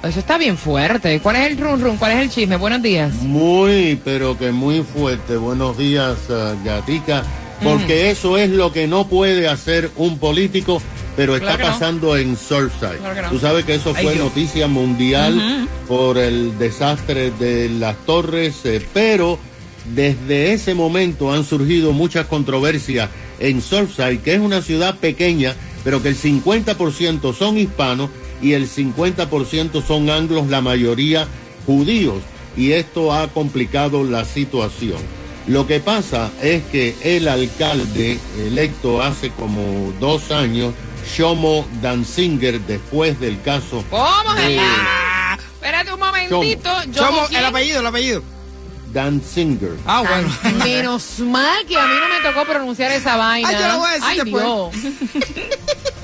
Eso 0.03 0.19
está 0.19 0.37
bien 0.37 0.57
fuerte. 0.57 1.19
¿Cuál 1.19 1.37
es 1.37 1.51
el 1.51 1.57
run 1.57 1.81
run? 1.81 1.97
¿Cuál 1.97 2.11
es 2.11 2.19
el 2.19 2.29
chisme? 2.29 2.57
Buenos 2.57 2.81
días. 2.81 3.11
Muy, 3.15 3.99
pero 4.03 4.37
que 4.37 4.51
muy 4.51 4.83
fuerte. 4.83 5.35
Buenos 5.37 5.77
días, 5.77 6.17
ah, 6.29 6.53
Gatica. 6.63 7.23
Porque 7.63 8.11
eso 8.11 8.37
es 8.37 8.49
lo 8.49 8.71
que 8.71 8.85
no 8.85 9.07
puede 9.07 9.47
hacer 9.47 9.89
un 9.95 10.19
político, 10.19 10.81
pero 11.15 11.35
está 11.35 11.57
no. 11.57 11.63
pasando 11.63 12.17
en 12.17 12.35
Surfside. 12.37 12.97
Claro 12.97 13.15
que 13.15 13.21
no. 13.21 13.29
Tú 13.29 13.39
sabes 13.39 13.65
que 13.65 13.75
eso 13.75 13.93
fue 13.93 14.15
noticia 14.15 14.67
mundial 14.67 15.67
por 15.87 16.17
el 16.17 16.57
desastre 16.57 17.31
de 17.31 17.69
las 17.69 17.95
torres, 18.05 18.61
eh, 18.65 18.85
pero 18.93 19.39
desde 19.93 20.53
ese 20.53 20.73
momento 20.73 21.31
han 21.31 21.43
surgido 21.43 21.93
muchas 21.93 22.25
controversias 22.25 23.09
en 23.39 23.61
Surfside, 23.61 24.21
que 24.21 24.33
es 24.33 24.39
una 24.39 24.61
ciudad 24.61 24.95
pequeña, 24.97 25.55
pero 25.83 26.01
que 26.01 26.09
el 26.09 26.17
50% 26.17 27.33
son 27.33 27.57
hispanos 27.57 28.09
y 28.41 28.53
el 28.53 28.67
50% 28.69 29.85
son 29.85 30.09
anglos, 30.09 30.47
la 30.47 30.61
mayoría 30.61 31.27
judíos, 31.65 32.21
y 32.57 32.71
esto 32.71 33.13
ha 33.13 33.27
complicado 33.27 34.03
la 34.03 34.25
situación. 34.25 34.99
Lo 35.47 35.67
que 35.67 35.79
pasa 35.79 36.31
es 36.41 36.63
que 36.63 36.95
el 37.03 37.27
alcalde 37.27 38.17
electo 38.47 39.01
hace 39.01 39.29
como 39.29 39.93
dos 39.99 40.31
años, 40.31 40.73
Shomo 41.13 41.65
Danzinger, 41.81 42.59
después 42.61 43.19
del 43.19 43.41
caso 43.41 43.83
¿Cómo 43.89 44.35
se 44.35 44.41
de 44.41 44.55
llama? 44.55 45.37
Espérate 45.55 45.93
un 45.93 45.99
momentito. 45.99 46.69
¿quién? 47.29 47.39
el 47.39 47.45
apellido, 47.45 47.79
el 47.79 47.85
apellido. 47.87 48.23
Danzinger. 48.93 49.71
Ah, 49.85 50.03
bueno. 50.07 50.29
Menos 50.63 51.19
mal 51.19 51.65
que 51.65 51.77
a 51.77 51.85
mí 51.85 51.93
no 51.99 52.07
me 52.07 52.29
tocó 52.29 52.45
pronunciar 52.45 52.91
esa 52.91 53.17
vaina. 53.17 53.49
Ay, 53.49 53.55
yo 53.59 53.67
lo 53.67 53.77
voy 53.79 53.89
a 53.89 53.93
decir 53.93 54.07
Ay, 54.09 54.17
después. 54.19 54.43
Dios. 54.43 54.93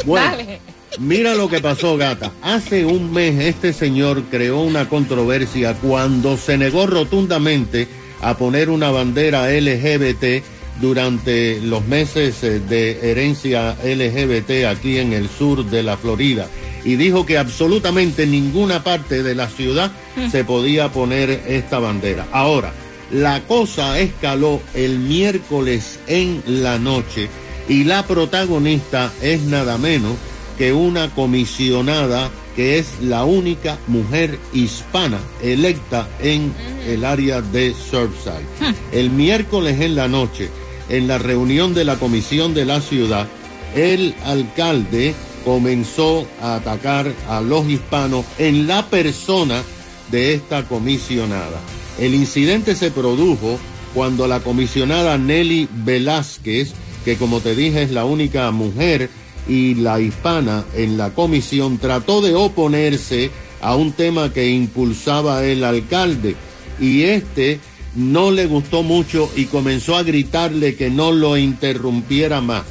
Bueno, 0.04 0.32
Dale. 0.32 0.60
mira 0.98 1.36
lo 1.36 1.48
que 1.48 1.60
pasó, 1.60 1.96
gata. 1.96 2.32
Hace 2.42 2.86
un 2.86 3.14
mes 3.14 3.40
este 3.40 3.72
señor 3.72 4.24
creó 4.32 4.62
una 4.62 4.90
controversia 4.90 5.76
cuando 5.76 6.38
se 6.38 6.58
negó 6.58 6.88
rotundamente 6.88 7.88
a 8.20 8.36
poner 8.36 8.72
una 8.72 8.90
bandera 8.90 9.48
LGBT 9.52 10.44
durante 10.80 11.60
los 11.62 11.86
meses 11.86 12.44
eh, 12.44 12.60
de 12.60 13.12
herencia 13.12 13.76
LGBT 13.84 14.66
aquí 14.70 14.98
en 14.98 15.14
el 15.14 15.30
sur 15.30 15.66
de 15.66 15.84
la 15.84 15.98
Florida. 15.98 16.48
Y 16.84 16.96
dijo 16.96 17.26
que 17.26 17.38
absolutamente 17.38 18.26
ninguna 18.26 18.84
parte 18.84 19.22
de 19.22 19.36
la 19.36 19.48
ciudad 19.48 19.92
se 20.32 20.44
podía 20.44 20.90
poner 20.92 21.30
esta 21.48 21.78
bandera. 21.78 22.28
Ahora, 22.32 22.74
la 23.12 23.42
cosa 23.42 24.00
escaló 24.00 24.62
el 24.74 24.98
miércoles 24.98 26.00
en 26.08 26.42
la 26.48 26.80
noche 26.80 27.30
y 27.68 27.84
la 27.84 28.06
protagonista 28.08 29.12
es 29.22 29.42
nada 29.42 29.78
menos 29.78 30.14
que 30.58 30.74
una 30.74 31.10
comisionada 31.10 32.32
que 32.56 32.78
es 32.80 33.02
la 33.02 33.24
única 33.24 33.78
mujer 33.88 34.38
hispana 34.54 35.20
electa 35.42 36.08
en 36.22 36.54
el 36.86 37.06
área 37.06 37.42
de 37.42 37.74
Surfside. 37.74 38.76
El 38.92 39.10
miércoles 39.10 39.80
en 39.80 39.96
la 39.96 40.08
noche, 40.08 40.50
en 40.92 41.08
la 41.08 41.18
reunión 41.18 41.74
de 41.74 41.86
la 41.86 41.96
comisión 41.96 42.54
de 42.54 42.66
la 42.66 42.82
ciudad, 42.82 43.28
el 43.76 44.14
alcalde 44.26 45.16
comenzó 45.46 46.28
a 46.42 46.56
atacar 46.56 47.12
a 47.30 47.42
los 47.42 47.68
hispanos 47.68 48.26
en 48.38 48.68
la 48.68 48.86
persona 48.88 49.64
de 50.12 50.34
esta 50.34 50.64
comisionada. 50.68 51.60
El 51.98 52.14
incidente 52.14 52.76
se 52.76 52.92
produjo 52.92 53.58
cuando 53.94 54.28
la 54.28 54.42
comisionada 54.42 55.18
Nelly 55.18 55.70
Velázquez, 55.72 56.74
que 57.06 57.16
como 57.16 57.40
te 57.40 57.56
dije 57.56 57.84
es 57.84 57.92
la 57.92 58.04
única 58.04 58.52
mujer 58.52 59.10
y 59.48 59.76
la 59.76 60.00
hispana 60.00 60.66
en 60.76 60.98
la 60.98 61.12
comisión, 61.12 61.78
trató 61.78 62.22
de 62.22 62.36
oponerse 62.36 63.32
a 63.62 63.76
un 63.76 63.94
tema 63.94 64.34
que 64.34 64.50
impulsaba 64.50 65.46
el 65.46 65.64
alcalde 65.64 66.36
y 66.80 67.04
este 67.04 67.60
no 67.96 68.32
le 68.32 68.46
gustó 68.46 68.84
mucho 68.84 69.30
y 69.36 69.46
comenzó 69.46 69.96
a 69.98 70.04
gritarle 70.04 70.76
que 70.76 70.90
no 70.90 71.12
lo 71.12 71.38
interrumpiera 71.38 72.42
más. 72.42 72.64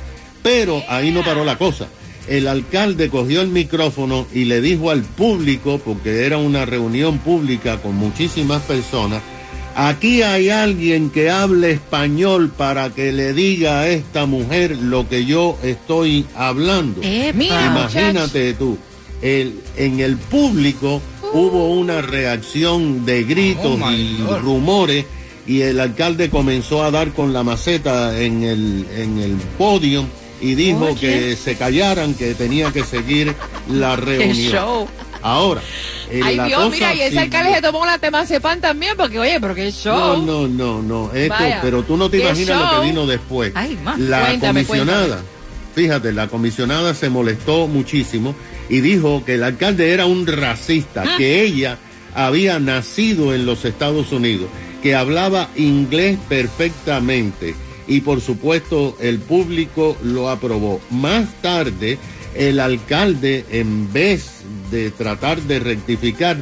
Pero 0.42 0.82
ahí 0.88 1.10
no 1.10 1.22
paró 1.22 1.44
la 1.44 1.58
cosa. 1.58 1.88
El 2.28 2.48
alcalde 2.48 3.10
cogió 3.10 3.40
el 3.40 3.48
micrófono 3.48 4.26
y 4.32 4.44
le 4.44 4.60
dijo 4.60 4.90
al 4.90 5.02
público, 5.02 5.80
porque 5.84 6.24
era 6.24 6.38
una 6.38 6.64
reunión 6.64 7.18
pública 7.18 7.78
con 7.82 7.96
muchísimas 7.96 8.62
personas, 8.62 9.22
aquí 9.74 10.22
hay 10.22 10.50
alguien 10.50 11.10
que 11.10 11.30
hable 11.30 11.72
español 11.72 12.50
para 12.56 12.90
que 12.90 13.12
le 13.12 13.32
diga 13.32 13.80
a 13.80 13.88
esta 13.88 14.26
mujer 14.26 14.76
lo 14.76 15.08
que 15.08 15.24
yo 15.24 15.58
estoy 15.62 16.24
hablando. 16.36 17.00
Mira, 17.34 17.66
Imagínate 17.66 18.54
tú, 18.54 18.78
el, 19.22 19.60
en 19.76 20.00
el 20.00 20.16
público 20.16 21.02
hubo 21.32 21.68
una 21.70 22.00
reacción 22.02 23.04
de 23.06 23.24
gritos 23.24 23.78
Oh, 23.82 23.90
y 23.92 24.16
God. 24.26 24.38
rumores 24.40 25.04
y 25.46 25.62
el 25.62 25.80
alcalde 25.80 26.30
comenzó 26.30 26.82
a 26.84 26.90
dar 26.90 27.10
con 27.12 27.32
la 27.32 27.42
maceta 27.42 28.18
en 28.20 28.42
el, 28.44 28.86
en 28.96 29.18
el 29.18 29.32
podio 29.58 30.04
y 30.40 30.54
dijo 30.54 30.84
Oye. 30.86 30.96
que 30.96 31.36
se 31.36 31.56
callaran, 31.56 32.14
que 32.14 32.34
tenía 32.34 32.72
que 32.72 32.82
seguir 32.84 33.34
la 33.68 33.96
reunión. 33.96 34.32
show. 34.52 34.88
Ahora, 35.22 35.60
eh, 36.10 36.20
Ay 36.24 36.36
la 36.36 36.46
Dios, 36.46 36.60
cosa 36.62 36.70
mira, 36.74 36.94
y 36.94 37.00
ese 37.02 37.18
alcalde 37.18 37.54
se 37.54 37.60
tomó 37.62 37.84
la 37.84 37.98
temazepam 37.98 38.58
también, 38.60 38.94
porque 38.96 39.18
oye, 39.18 39.38
pero 39.38 39.54
qué 39.54 39.64
No, 39.66 39.70
show. 39.70 40.22
no, 40.24 40.48
no, 40.48 40.80
no. 40.82 41.10
Esto, 41.12 41.34
Vaya, 41.38 41.58
pero 41.62 41.82
tú 41.82 41.96
no 41.98 42.08
te 42.08 42.20
imaginas 42.20 42.58
lo 42.58 42.80
que 42.80 42.86
vino 42.86 43.06
después. 43.06 43.52
Ay, 43.54 43.78
ma. 43.84 43.96
la 43.98 44.20
Cuéntame, 44.26 44.64
comisionada, 44.64 45.20
fíjate, 45.74 46.12
la 46.12 46.28
comisionada 46.28 46.94
se 46.94 47.10
molestó 47.10 47.66
muchísimo 47.66 48.34
y 48.70 48.80
dijo 48.80 49.22
que 49.26 49.34
el 49.34 49.42
alcalde 49.42 49.90
era 49.92 50.06
un 50.06 50.26
racista, 50.26 51.02
Ah. 51.06 51.14
que 51.18 51.42
ella 51.42 51.76
había 52.14 52.58
nacido 52.58 53.34
en 53.34 53.44
los 53.44 53.64
Estados 53.66 54.12
Unidos, 54.12 54.48
que 54.82 54.94
hablaba 54.94 55.50
inglés 55.56 56.16
perfectamente 56.28 57.54
y 57.86 58.00
por 58.00 58.20
supuesto 58.20 58.96
el 59.00 59.18
público 59.18 59.96
lo 60.02 60.30
aprobó. 60.30 60.80
Más 60.90 61.26
tarde, 61.42 61.98
el 62.34 62.60
alcalde, 62.60 63.44
en 63.50 63.92
vez 63.92 64.42
de 64.70 64.90
tratar 64.92 65.42
de 65.42 65.58
rectificar, 65.58 66.36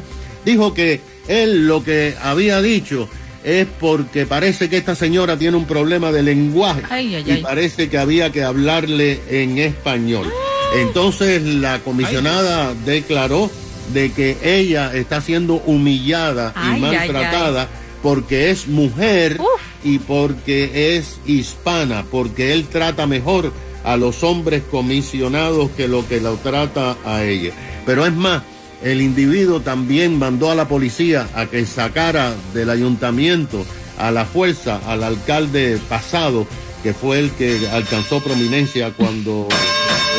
dijo 0.45 0.73
que 0.73 1.01
él 1.27 1.67
lo 1.67 1.83
que 1.83 2.13
había 2.21 2.61
dicho 2.61 3.09
es 3.43 3.65
porque 3.79 4.25
parece 4.25 4.69
que 4.69 4.77
esta 4.77 4.95
señora 4.95 5.37
tiene 5.37 5.57
un 5.57 5.65
problema 5.65 6.11
de 6.11 6.21
lenguaje 6.23 6.81
Ay, 6.89 7.15
ay, 7.15 7.23
y 7.25 7.31
ay. 7.31 7.41
parece 7.41 7.89
que 7.89 7.97
había 7.97 8.31
que 8.31 8.43
hablarle 8.43 9.19
en 9.29 9.57
español. 9.57 10.27
Entonces 10.75 11.43
la 11.43 11.79
comisionada 11.79 12.73
declaró 12.85 13.49
de 13.93 14.11
que 14.11 14.37
ella 14.43 14.93
está 14.93 15.19
siendo 15.21 15.55
humillada 15.55 16.53
Ay, 16.55 16.69
y 16.69 16.73
ay, 16.73 16.79
maltratada 16.81 17.67
porque 18.03 18.49
es 18.49 18.67
mujer 18.67 19.37
Uf. 19.39 19.61
y 19.83 19.99
porque 19.99 20.95
es 20.95 21.19
hispana, 21.25 22.05
porque 22.09 22.53
él 22.53 22.67
trata 22.67 23.07
mejor 23.07 23.51
a 23.83 23.97
los 23.97 24.23
hombres 24.23 24.63
comisionados 24.69 25.69
que 25.71 25.87
lo 25.87 26.07
que 26.07 26.21
lo 26.21 26.35
trata 26.37 26.97
a 27.05 27.23
ella. 27.23 27.51
Pero 27.85 28.05
es 28.05 28.13
más, 28.13 28.43
el 28.83 29.01
individuo 29.01 29.61
también 29.61 30.17
mandó 30.17 30.51
a 30.51 30.55
la 30.55 30.67
policía 30.67 31.27
a 31.33 31.47
que 31.47 31.65
sacara 31.65 32.33
del 32.53 32.69
ayuntamiento 32.69 33.65
a 33.97 34.11
la 34.11 34.25
fuerza 34.25 34.79
al 34.87 35.03
alcalde 35.03 35.77
pasado, 35.89 36.47
que 36.83 36.93
fue 36.93 37.19
el 37.19 37.31
que 37.31 37.67
alcanzó 37.69 38.21
prominencia 38.21 38.91
cuando 38.91 39.47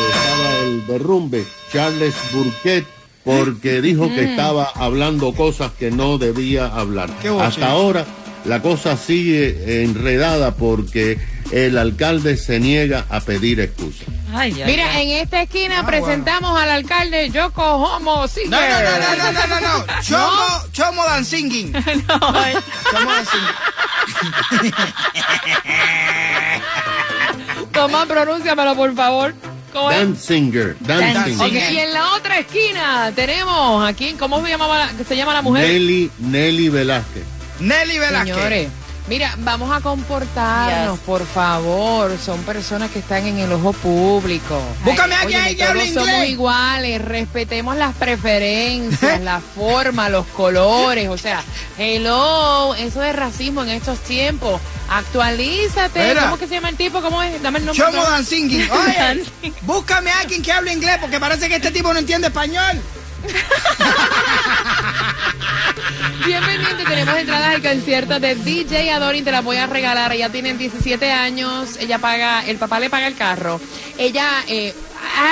estaba 0.09 0.57
el 0.63 0.87
derrumbe, 0.87 1.45
Charles 1.71 2.15
Burkett, 2.31 2.85
porque 3.23 3.81
dijo 3.81 4.07
que 4.09 4.31
estaba 4.31 4.71
hablando 4.75 5.33
cosas 5.33 5.71
que 5.77 5.91
no 5.91 6.17
debía 6.17 6.67
hablar. 6.67 7.09
Hasta 7.41 7.69
ahora 7.69 8.05
la 8.45 8.61
cosa 8.61 8.97
sigue 8.97 9.83
enredada 9.83 10.55
porque 10.55 11.19
el 11.51 11.77
alcalde 11.77 12.37
se 12.37 12.59
niega 12.59 13.05
a 13.09 13.19
pedir 13.19 13.59
excusas. 13.59 14.07
Ay, 14.33 14.53
ay, 14.61 14.63
Mira, 14.65 14.89
ay. 14.95 15.11
en 15.11 15.17
esta 15.23 15.41
esquina 15.41 15.79
Ah, 15.81 15.85
presentamos 15.85 16.57
al 16.59 16.69
alcalde 16.69 17.29
Yoko 17.29 17.61
Homo 17.61 18.27
Singer. 18.27 18.49
No, 18.49 18.59
no, 18.59 18.79
no, 18.81 18.99
no, 18.99 19.31
no, 19.33 19.47
no, 19.47 19.47
no, 19.47 19.85
no. 19.85 20.01
Chomo, 20.01 20.71
chomo 20.71 21.03
dan 21.03 21.25
singing. 21.25 21.71
No, 22.07 22.45
eh. 22.45 22.55
Chomo 22.91 23.11
dan 23.11 23.25
singing. 23.25 24.71
Toma, 27.73 28.05
pronúnciamelo, 28.05 28.75
por 28.75 28.95
favor. 28.95 29.33
¿Cómo 29.71 29.91
es? 29.91 29.97
Dan 29.97 30.17
Singer, 30.17 30.75
Dan, 30.79 30.99
Dan 31.13 31.25
Singer. 31.25 31.47
Ok, 31.47 31.71
y 31.71 31.77
en 31.77 31.93
la 31.93 32.13
otra 32.13 32.39
esquina 32.39 33.11
tenemos 33.15 33.87
aquí, 33.87 34.13
¿cómo 34.19 34.43
se, 34.43 34.49
llamaba 34.49 34.77
la, 34.79 35.03
se 35.03 35.15
llama 35.15 35.33
la 35.33 35.41
mujer? 35.41 35.67
Nelly, 35.67 36.11
Nelly 36.19 36.69
Velázquez. 36.69 37.23
Nelly 37.59 37.99
Velázquez. 37.99 38.35
Señores, 38.35 38.69
mira, 39.11 39.35
vamos 39.39 39.69
a 39.75 39.81
comportarnos, 39.81 40.95
Yes. 40.97 41.05
por 41.05 41.25
favor. 41.27 42.17
Son 42.17 42.41
personas 42.43 42.89
que 42.91 42.99
están 42.99 43.27
en 43.27 43.39
el 43.39 43.51
ojo 43.51 43.73
público. 43.73 44.57
Búscame 44.85 45.15
a 45.15 45.25
Oye, 45.25 45.55
que 45.57 45.65
todos 45.65 45.83
somos 45.89 46.07
inglés. 46.07 46.29
iguales, 46.29 47.01
respetemos 47.03 47.75
las 47.75 47.93
preferencias, 47.95 49.19
la 49.21 49.41
forma, 49.41 50.07
los 50.07 50.25
colores. 50.27 51.09
O 51.09 51.17
sea, 51.17 51.43
hello, 51.77 52.73
eso 52.75 53.01
de 53.01 53.11
racismo 53.11 53.63
en 53.63 53.69
estos 53.71 53.99
tiempos. 53.99 54.61
Actualízate. 54.89 56.07
Mira. 56.07 56.21
¿Cómo 56.23 56.37
que 56.37 56.47
se 56.47 56.53
llama 56.55 56.69
el 56.69 56.77
tipo? 56.77 57.01
¿Cómo 57.01 57.21
es? 57.21 57.41
Dame 57.41 57.59
el 57.59 57.65
nombre. 57.65 57.83
Chomo 57.85 58.01
dan 58.03 58.25
singing. 58.25 58.69
Oye, 59.43 59.51
búscame 59.63 60.09
a 60.11 60.19
alguien 60.21 60.41
que 60.41 60.53
hable 60.53 60.71
inglés 60.71 60.97
porque 61.01 61.19
parece 61.19 61.49
que 61.49 61.55
este 61.57 61.71
tipo 61.71 61.91
no 61.91 61.99
entiende 61.99 62.27
español. 62.27 62.79
Bien 66.25 66.43
pendiente, 66.43 66.83
tenemos 66.85 67.15
entradas 67.17 67.55
al 67.55 67.61
concierto 67.61 68.19
de 68.19 68.35
DJ 68.35 68.91
Adorin, 68.91 69.23
te 69.23 69.31
las 69.31 69.43
voy 69.43 69.57
a 69.57 69.67
regalar. 69.67 70.11
Ella 70.13 70.29
tiene 70.29 70.53
17 70.53 71.11
años, 71.11 71.77
ella 71.79 71.99
paga, 71.99 72.45
el 72.45 72.57
papá 72.57 72.79
le 72.79 72.89
paga 72.89 73.07
el 73.07 73.15
carro. 73.15 73.59
Ella, 73.97 74.43
eh, 74.47 74.73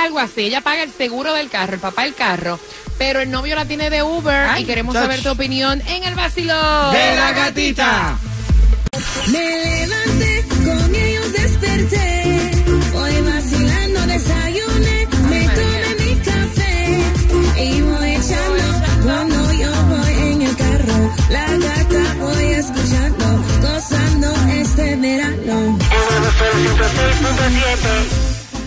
algo 0.03 0.19
así, 0.19 0.41
ella 0.41 0.61
paga 0.61 0.83
el 0.83 0.91
seguro 0.91 1.33
del 1.33 1.49
carro, 1.49 1.73
el 1.75 1.79
papá 1.79 2.05
el 2.05 2.15
carro. 2.15 2.59
Pero 2.97 3.21
el 3.21 3.31
novio 3.31 3.55
la 3.55 3.65
tiene 3.65 3.89
de 3.89 4.03
Uber 4.03 4.47
Ay, 4.49 4.63
y 4.63 4.65
queremos 4.65 4.93
touch. 4.93 5.03
saber 5.03 5.23
tu 5.23 5.29
opinión 5.29 5.81
en 5.87 6.03
el 6.03 6.15
vacilón. 6.15 6.91
De 6.93 7.15
la 7.15 7.31
gatita. 7.31 8.17
Me 9.27 9.87
levanté, 9.87 10.45
con 10.65 10.95
ellos 10.95 11.31
desperté. 11.31 12.18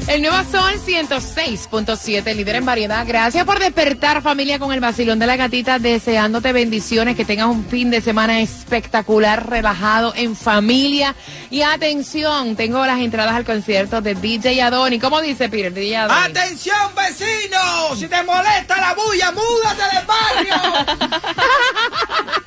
El 0.08 0.20
nuevo 0.20 0.36
Sol 0.50 0.74
106.7, 0.84 2.34
líder 2.34 2.56
en 2.56 2.66
variedad. 2.66 3.06
Gracias 3.06 3.46
por 3.46 3.58
despertar 3.60 4.20
familia 4.20 4.58
con 4.58 4.72
el 4.72 4.80
vacilón 4.80 5.18
de 5.18 5.26
la 5.26 5.36
gatita, 5.36 5.78
deseándote 5.78 6.52
bendiciones, 6.52 7.16
que 7.16 7.24
tengas 7.24 7.46
un 7.46 7.64
fin 7.64 7.90
de 7.90 8.00
semana 8.00 8.40
espectacular, 8.40 9.48
relajado, 9.48 10.12
en 10.14 10.36
familia. 10.36 11.14
Y 11.50 11.62
atención, 11.62 12.56
tengo 12.56 12.84
las 12.84 13.00
entradas 13.00 13.34
al 13.34 13.44
concierto 13.44 14.02
de 14.02 14.14
DJ 14.14 14.60
Adoni. 14.60 14.98
¿Cómo 14.98 15.20
dice 15.20 15.48
Peter? 15.48 15.72
DJ 15.72 15.96
Adoni. 15.96 16.20
¡Atención, 16.30 16.94
vecino! 16.94 17.96
Si 17.96 18.06
te 18.08 18.22
molesta 18.24 18.76
la 18.80 18.94
bulla, 18.94 19.32
múdate 19.32 19.82
del 19.96 20.06
barrio. 20.06 20.56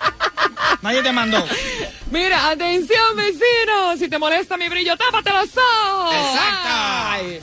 Nadie 0.85 1.01
te 1.01 1.11
mandó. 1.11 1.43
Mira, 2.11 2.49
atención 2.49 3.15
vecino, 3.15 3.97
si 3.97 4.07
te 4.07 4.19
molesta 4.19 4.55
mi 4.55 4.69
brillo, 4.69 4.95
tápate 4.95 5.31
los 5.31 5.49
ojos. 5.57 6.13
Exacto. 6.13 6.69
Ay. 6.69 7.39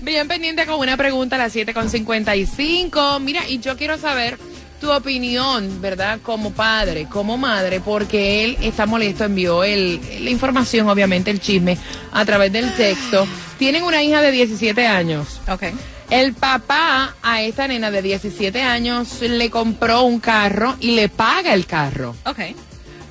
Bien 0.00 0.28
pendiente 0.28 0.64
con 0.64 0.78
una 0.78 0.96
pregunta 0.96 1.34
a 1.34 1.40
las 1.40 1.56
7.55. 1.56 3.18
Mira, 3.18 3.48
y 3.48 3.58
yo 3.58 3.76
quiero 3.76 3.98
saber 3.98 4.38
tu 4.80 4.92
opinión, 4.92 5.80
¿verdad? 5.82 6.20
Como 6.22 6.52
padre, 6.52 7.08
como 7.10 7.36
madre, 7.36 7.80
porque 7.80 8.44
él 8.44 8.58
está 8.60 8.86
molesto, 8.86 9.24
envió 9.24 9.64
el, 9.64 10.00
la 10.22 10.30
información, 10.30 10.88
obviamente, 10.88 11.32
el 11.32 11.40
chisme, 11.40 11.76
a 12.12 12.24
través 12.24 12.52
del 12.52 12.72
texto. 12.76 13.26
Tienen 13.58 13.82
una 13.82 14.04
hija 14.04 14.20
de 14.20 14.30
17 14.30 14.86
años. 14.86 15.40
Ok. 15.48 15.64
El 16.10 16.34
papá 16.34 17.16
a 17.22 17.42
esta 17.42 17.66
nena 17.66 17.90
de 17.90 18.02
17 18.02 18.62
años 18.62 19.20
le 19.20 19.50
compró 19.50 20.02
un 20.02 20.20
carro 20.20 20.76
y 20.78 20.92
le 20.92 21.08
paga 21.08 21.54
el 21.54 21.66
carro 21.66 22.14
Ok. 22.26 22.40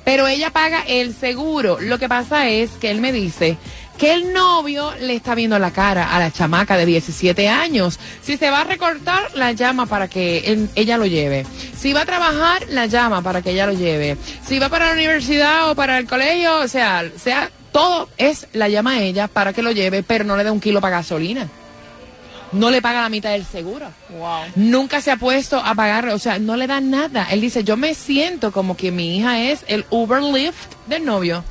Pero 0.04 0.26
ella 0.26 0.50
paga 0.50 0.84
el 0.86 1.14
seguro. 1.14 1.78
Lo 1.80 1.98
que 1.98 2.08
pasa 2.08 2.48
es 2.48 2.70
que 2.72 2.90
él 2.90 3.00
me 3.00 3.12
dice 3.12 3.56
que 3.98 4.12
el 4.12 4.32
novio 4.32 4.92
le 5.00 5.14
está 5.14 5.34
viendo 5.34 5.58
la 5.58 5.70
cara 5.70 6.14
a 6.14 6.18
la 6.18 6.30
chamaca 6.30 6.76
de 6.76 6.86
17 6.86 7.48
años. 7.48 7.98
Si 8.22 8.36
se 8.36 8.50
va 8.50 8.62
a 8.62 8.64
recortar, 8.64 9.30
la 9.34 9.52
llama 9.52 9.86
para 9.86 10.08
que 10.08 10.68
ella 10.74 10.98
lo 10.98 11.06
lleve. 11.06 11.46
Si 11.76 11.92
va 11.92 12.02
a 12.02 12.06
trabajar, 12.06 12.66
la 12.68 12.86
llama 12.86 13.22
para 13.22 13.42
que 13.42 13.50
ella 13.50 13.66
lo 13.66 13.72
lleve. 13.72 14.16
Si 14.44 14.58
va 14.58 14.68
para 14.68 14.86
la 14.86 14.92
universidad 14.92 15.70
o 15.70 15.74
para 15.74 15.98
el 15.98 16.06
colegio, 16.06 16.58
o 16.58 16.68
sea, 16.68 17.04
sea 17.16 17.50
todo 17.72 18.08
es 18.18 18.46
la 18.52 18.68
llama 18.68 18.92
a 18.92 19.02
ella 19.02 19.28
para 19.28 19.52
que 19.52 19.62
lo 19.62 19.72
lleve, 19.72 20.02
pero 20.02 20.24
no 20.24 20.36
le 20.36 20.44
dé 20.44 20.50
un 20.50 20.60
kilo 20.60 20.80
para 20.80 20.98
gasolina. 20.98 21.48
No 22.54 22.70
le 22.70 22.80
paga 22.80 23.02
la 23.02 23.08
mitad 23.08 23.30
del 23.30 23.44
seguro. 23.44 23.86
Nunca 24.54 25.00
se 25.00 25.10
ha 25.10 25.16
puesto 25.16 25.58
a 25.58 25.74
pagar, 25.74 26.08
o 26.08 26.18
sea, 26.18 26.38
no 26.38 26.56
le 26.56 26.66
da 26.66 26.80
nada. 26.80 27.26
Él 27.30 27.40
dice, 27.40 27.64
yo 27.64 27.76
me 27.76 27.94
siento 27.94 28.52
como 28.52 28.76
que 28.76 28.90
mi 28.90 29.16
hija 29.16 29.40
es 29.40 29.64
el 29.66 29.84
Uber 29.90 30.22
Lyft 30.22 30.72
del 30.86 31.04
novio. 31.04 31.44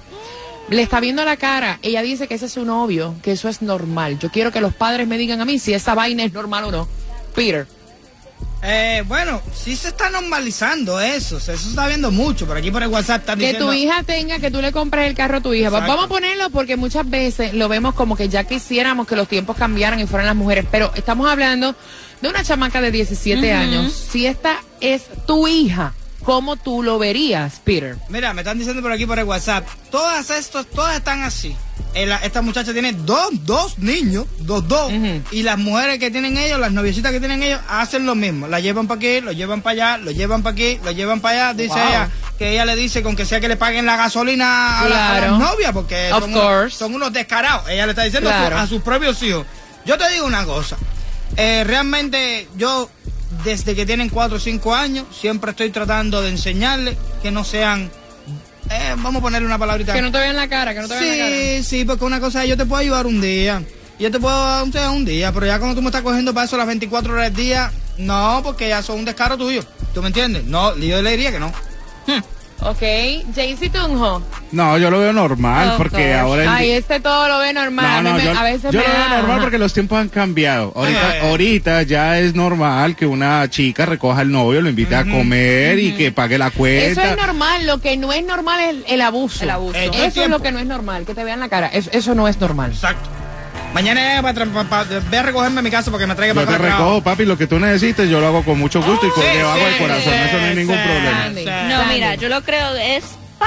Le 0.70 0.82
está 0.82 1.00
viendo 1.00 1.26
la 1.26 1.38
cara. 1.38 1.80
Ella 1.82 2.02
dice 2.02 2.28
que 2.28 2.36
ese 2.36 2.46
es 2.46 2.54
su 2.54 2.66
novio, 2.66 3.16
que 3.22 3.34
eso 3.34 3.50
es 3.50 3.62
normal. 3.62 4.18
Yo 4.20 4.30
quiero 4.32 4.52
que 4.52 4.62
los 4.62 4.74
padres 4.74 5.08
me 5.08 5.18
digan 5.18 5.42
a 5.42 5.46
mí 5.46 5.60
si 5.60 5.74
esa 5.74 5.94
vaina 5.94 6.24
es 6.24 6.34
normal 6.34 6.66
o 6.66 6.72
no. 6.72 6.88
Peter. 7.36 7.68
Eh, 8.66 9.04
bueno, 9.08 9.42
sí 9.54 9.76
se 9.76 9.90
está 9.90 10.10
normalizando 10.10 11.00
eso. 11.02 11.40
Se 11.40 11.54
eso 11.54 11.64
se 11.64 11.70
está 11.72 11.88
viendo 11.88 12.12
mucho. 12.12 12.48
Por 12.48 12.56
aquí 12.58 12.72
por 12.72 12.82
el 12.82 12.88
WhatsApp 12.90 13.22
están 13.22 13.38
Que 13.40 13.46
diciendo. 13.48 13.68
tu 13.68 13.74
hija 13.74 14.04
tenga, 14.04 14.40
que 14.40 14.50
tú 14.52 14.62
le 14.62 14.72
compres 14.72 15.08
el 15.08 15.16
carro 15.16 15.38
a 15.38 15.42
tu 15.42 15.54
hija. 15.54 15.68
Exacto. 15.68 15.88
Vamos 15.90 16.06
a 16.06 16.08
ponerlo 16.08 16.50
porque 16.50 16.78
muchas 16.78 17.10
veces 17.10 17.54
lo 17.54 17.68
vemos 17.68 17.94
como 17.94 18.16
que 18.16 18.30
ya 18.30 18.46
quisiéramos 18.46 19.06
que 19.06 19.16
los 19.18 19.28
tiempos 19.28 19.58
cambiaran 19.58 20.00
y 20.00 20.08
fueran 20.08 20.28
las 20.28 20.36
mujeres. 20.36 20.66
Pero 20.72 20.92
estamos 20.96 21.30
hablando 21.30 21.76
de 22.22 22.30
una 22.30 22.42
chamaca 22.44 22.80
de 22.80 22.92
17 22.92 23.46
Ujú. 23.52 23.58
años. 23.62 23.92
Si 23.94 24.26
esta 24.26 24.58
es 24.80 25.04
tu 25.28 25.46
hija, 25.48 25.94
¿cómo 26.24 26.56
tú 26.56 26.84
lo 26.84 26.98
verías, 27.00 27.60
Peter? 27.64 27.98
Mira, 28.10 28.34
me 28.34 28.42
están 28.42 28.58
diciendo 28.58 28.82
por 28.82 28.92
aquí 28.92 29.06
por 29.06 29.20
el 29.20 29.26
WhatsApp. 29.26 29.68
Todas 29.92 30.30
estos, 30.30 30.68
todas 30.70 30.96
están 30.96 31.24
así. 31.24 31.56
Esta 31.94 32.42
muchacha 32.42 32.74
tiene 32.74 32.92
dos, 32.94 33.30
dos 33.46 33.78
niños, 33.78 34.26
dos, 34.40 34.68
dos. 34.68 34.92
Y 35.32 35.44
las 35.44 35.60
mujeres 35.60 36.00
que 36.00 36.10
tienen 36.10 36.38
ellos, 36.38 36.60
las 36.60 36.72
noviecitas 36.72 37.12
que 37.12 37.20
tienen 37.20 37.44
ellos, 37.44 37.62
hacen 37.70 38.06
lo 38.08 38.16
mismo. 38.16 38.48
La 38.48 38.60
llevan 38.60 38.88
para 38.88 38.98
aquí, 38.98 39.22
lo 39.22 39.32
llevan 39.32 39.62
para 39.62 39.74
allá, 39.94 39.98
lo 40.04 40.10
llevan 40.10 40.42
para 40.42 40.54
aquí, 40.54 40.80
lo 40.84 40.92
llevan 40.92 41.22
para 41.22 41.50
allá. 41.50 41.54
Dice 41.54 41.76
Wow. 41.76 41.88
ella 41.88 42.10
que 42.40 42.52
ella 42.54 42.66
le 42.66 42.76
dice 42.76 43.04
con 43.04 43.16
que 43.16 43.26
sea 43.28 43.40
que 43.40 43.48
le 43.48 43.58
paguen 43.58 43.86
la 43.86 43.96
gasolina 43.96 44.80
a, 44.82 44.90
la- 44.90 45.16
a 45.18 45.22
las 45.22 45.40
novias, 45.40 45.72
porque 45.72 46.10
son, 46.10 46.24
unos, 46.24 46.42
course. 46.42 46.78
son 46.78 46.96
unos 46.96 47.14
descarados. 47.14 47.70
Ella 47.70 47.86
le 47.86 47.92
está 47.92 48.04
diciendo 48.06 48.30
Claro. 48.32 48.58
a, 48.58 48.66
sus 48.66 48.82
propios 48.82 49.22
hijos. 49.22 49.46
Yo 49.86 49.96
te 49.96 50.10
digo 50.10 50.26
una 50.26 50.46
cosa. 50.46 50.78
Eh, 51.38 51.64
realmente 51.64 52.48
yo, 52.56 52.90
desde 53.44 53.76
que 53.76 53.86
tienen 53.86 54.10
4 54.10 54.38
o 54.38 54.40
5 54.40 54.76
años, 54.76 55.06
siempre 55.12 55.52
estoy 55.52 55.70
tratando 55.72 56.22
de 56.22 56.30
enseñarles 56.30 56.98
que 57.22 57.32
no 57.32 57.44
sean... 57.44 57.90
eh, 58.70 58.96
vamos 58.98 59.18
a 59.18 59.22
ponerle 59.22 59.48
una 59.48 59.58
palabrita. 59.58 59.94
Que 59.94 60.02
no 60.02 60.12
te 60.12 60.20
vean 60.20 60.36
la 60.36 60.48
cara, 60.48 60.74
que 60.74 60.82
no 60.82 60.88
te 60.88 60.96
vean 60.96 61.18
la 61.18 61.26
cara. 61.26 61.36
Sí, 61.36 61.64
sí, 61.64 61.86
porque 61.86 62.06
una 62.06 62.20
cosa 62.20 62.44
es 62.44 62.50
yo 62.50 62.58
te 62.58 62.66
puedo 62.66 62.82
ayudar 62.82 63.06
un 63.06 63.22
día. 63.22 63.62
Yo 64.00 64.12
te 64.12 64.20
puedo 64.20 64.36
ayudar 64.36 64.90
un 64.90 65.06
día, 65.06 65.32
pero 65.32 65.46
ya 65.46 65.60
cuando 65.60 65.76
tú 65.76 65.82
me 65.82 65.88
estás 65.90 66.02
cogiendo 66.02 66.34
para 66.34 66.46
eso 66.46 66.58
las 66.58 66.68
24 66.68 67.14
horas 67.14 67.26
del 67.26 67.36
día, 67.36 67.72
no, 67.98 68.42
porque 68.44 68.68
ya 68.68 68.82
son 68.82 69.00
un 69.00 69.06
descaro 69.06 69.38
tuyo. 69.38 69.64
¿Tú 69.94 70.02
me 70.02 70.08
entiendes? 70.08 70.46
No, 70.46 70.76
yo 70.78 71.02
le 71.02 71.12
diría 71.12 71.32
que 71.32 71.40
no. 71.40 71.52
Ok, 72.70 72.82
Jaycee 73.36 73.70
Tunjo. 73.70 74.22
No, 74.52 74.78
yo 74.78 74.90
lo 74.92 75.00
veo 75.00 75.12
normal 75.14 75.72
Oh, 75.74 75.78
porque 75.78 76.10
gosh. 76.14 76.20
ahora... 76.20 76.44
el 76.44 76.50
Ay, 76.50 76.72
este 76.72 77.00
todo 77.00 77.28
lo 77.28 77.40
ve 77.40 77.54
normal. 77.54 77.86
No, 77.86 77.98
a, 77.98 78.02
mí 78.02 78.10
no, 78.10 78.16
me- 78.18 78.34
yo, 78.34 78.40
a 78.40 78.44
veces 78.44 78.72
yo 78.72 78.80
me 78.80 78.88
lo 78.88 78.94
veo 78.94 79.10
normal 79.18 79.42
porque 79.42 79.58
los 79.58 79.74
tiempos 79.74 80.00
han 80.00 80.10
cambiado. 80.10 80.72
Ahorita, 80.76 81.00
Ay, 81.00 81.12
ay, 81.14 81.20
ay. 81.24 81.30
ahorita 81.30 81.82
ya 81.84 82.20
es 82.20 82.36
normal 82.36 82.96
que 82.96 83.06
una 83.06 83.50
chica 83.50 83.86
recoja 83.86 84.22
al 84.22 84.32
novio, 84.32 84.62
lo 84.62 84.70
invite 84.70 84.96
a 84.96 85.04
comer 85.06 85.80
y 85.80 85.94
que 85.94 86.12
pague 86.12 86.38
la 86.38 86.52
cuenta. 86.52 87.02
Eso 87.02 87.02
es 87.14 87.18
normal, 87.18 87.66
lo 87.66 87.80
que 87.80 87.98
no 87.98 88.14
es 88.14 88.24
normal 88.26 88.60
es 88.62 88.70
el, 88.70 88.84
el 88.88 89.02
abuso. 89.02 89.44
El 89.44 89.50
abuso. 89.50 89.78
Eh, 89.78 89.90
Eso 90.06 90.24
es 90.24 90.30
lo 90.30 90.42
que 90.42 90.52
no 90.52 90.60
es 90.60 90.66
normal, 90.66 91.06
que 91.06 91.14
te 91.16 91.24
vean 91.24 91.40
la 91.40 91.50
cara. 91.50 91.68
Eso, 91.68 91.90
eso 91.94 92.16
no 92.16 92.28
es 92.28 92.40
normal. 92.40 92.72
Exacto. 92.72 93.10
Mañana 93.74 94.22
va 94.22 94.30
a, 94.30 94.34
tra- 94.34 94.52
pa- 94.52 94.64
pa- 94.66 94.84
ve 94.84 95.18
a 95.18 95.24
recogerme 95.24 95.60
a 95.60 95.64
mi 95.64 95.72
casa 95.72 95.90
porque 95.90 96.06
me 96.06 96.14
traiga 96.16 96.34
Yo 96.34 96.42
para 96.42 96.48
te 96.48 96.54
acá. 96.56 96.64
al 96.64 96.70
trabajo. 96.70 96.90
recojo, 96.92 97.04
papi, 97.04 97.26
lo 97.26 97.38
que 97.38 97.48
tú 97.48 97.60
necesites, 97.60 98.08
yo 98.10 98.20
lo 98.20 98.28
hago 98.28 98.44
con 98.44 98.60
mucho 98.60 98.82
gusto 98.84 99.08
y 99.08 99.10
con 99.10 99.24
Sí, 99.24 99.30
sí, 99.32 99.38
del 99.38 99.78
corazón. 99.78 100.04
sí, 100.04 100.10
Eso 100.30 100.38
no 100.38 100.46
hay 100.46 100.56
ningún 100.56 100.76
sí, 100.76 100.82
problema. 100.84 101.30
sí. 101.36 101.74
No, 101.74 101.86
mira, 101.94 102.16
yo 102.16 102.30
lo 102.30 102.44
creo 102.44 102.76
es 102.76 103.04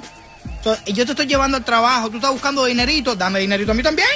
Entonces, 0.57 0.83
yo 0.95 1.05
te 1.05 1.11
estoy 1.13 1.27
llevando 1.27 1.59
al 1.59 1.65
trabajo, 1.67 2.09
tú 2.09 2.17
estás 2.17 2.33
buscando 2.33 2.65
dinerito, 2.65 3.15
dame 3.15 3.41
dinerito 3.41 3.73
a 3.73 3.75
mí 3.75 3.83
también. 3.83 4.09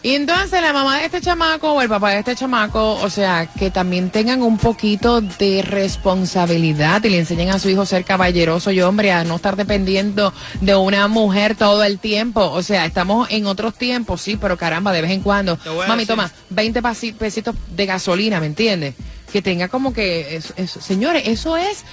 Y 0.00 0.14
entonces 0.14 0.62
la 0.62 0.72
mamá 0.72 0.98
de 0.98 1.06
este 1.06 1.20
chamaco 1.20 1.72
o 1.72 1.82
el 1.82 1.88
papá 1.88 2.10
de 2.12 2.20
este 2.20 2.36
chamaco, 2.36 2.94
o 2.94 3.10
sea, 3.10 3.46
que 3.58 3.70
también 3.70 4.10
tengan 4.10 4.42
un 4.42 4.56
poquito 4.56 5.20
de 5.20 5.62
responsabilidad 5.62 7.02
y 7.02 7.10
le 7.10 7.18
enseñen 7.18 7.50
a 7.50 7.58
su 7.58 7.68
hijo 7.68 7.82
a 7.82 7.86
ser 7.86 8.04
caballeroso 8.04 8.70
y 8.70 8.80
hombre, 8.80 9.10
a 9.10 9.24
no 9.24 9.36
estar 9.36 9.56
dependiendo 9.56 10.32
de 10.60 10.76
una 10.76 11.08
mujer 11.08 11.56
todo 11.56 11.82
el 11.82 11.98
tiempo. 11.98 12.42
O 12.50 12.62
sea, 12.62 12.84
estamos 12.86 13.28
en 13.30 13.46
otros 13.46 13.74
tiempos, 13.74 14.20
sí, 14.20 14.36
pero 14.40 14.56
caramba, 14.56 14.92
de 14.92 15.02
vez 15.02 15.10
en 15.10 15.20
cuando. 15.20 15.58
Mami, 15.88 16.06
toma 16.06 16.30
20 16.50 16.80
pasi- 16.80 17.12
pesitos 17.12 17.56
de 17.70 17.86
gasolina, 17.86 18.38
¿me 18.38 18.46
entiendes? 18.46 18.94
Que 19.32 19.42
tenga 19.42 19.66
como 19.68 19.92
que, 19.92 20.36
eso- 20.36 20.54
eso- 20.56 20.80
señores, 20.80 21.24
eso 21.26 21.56
es, 21.56 21.84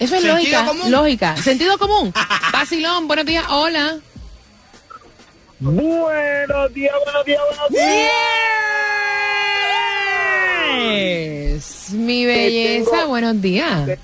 eso 0.00 0.16
es 0.16 0.22
Sentido 0.22 0.34
lógica, 0.34 0.64
común. 0.64 0.90
lógica, 0.90 1.36
sentido 1.36 1.76
común. 1.78 2.12
Vacilón, 2.52 3.06
buenos 3.06 3.26
días, 3.26 3.44
hola. 3.50 3.96
Buenos 5.60 6.72
días, 6.72 6.94
buenos 7.04 7.24
días, 7.24 7.40
buenos 7.48 7.70
días. 7.70 8.12
Es 11.56 11.90
mi 11.92 12.24
belleza, 12.24 12.90
tengo- 12.92 13.08
buenos 13.08 13.42
días. 13.42 13.98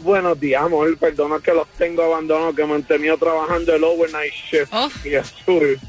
Buenos 0.00 0.38
días, 0.38 0.62
amor. 0.62 0.96
Perdona 0.98 1.38
que 1.42 1.52
los 1.52 1.66
tengo 1.78 2.02
abandonados, 2.04 2.54
que 2.54 2.64
me 2.64 2.74
han 2.74 2.82
tenido 2.84 3.16
trabajando 3.18 3.74
el 3.74 3.82
overnight 3.82 4.32
shift. 4.50 4.72
Oh. 4.72 4.88
Y 5.04 5.14
azul. 5.16 5.80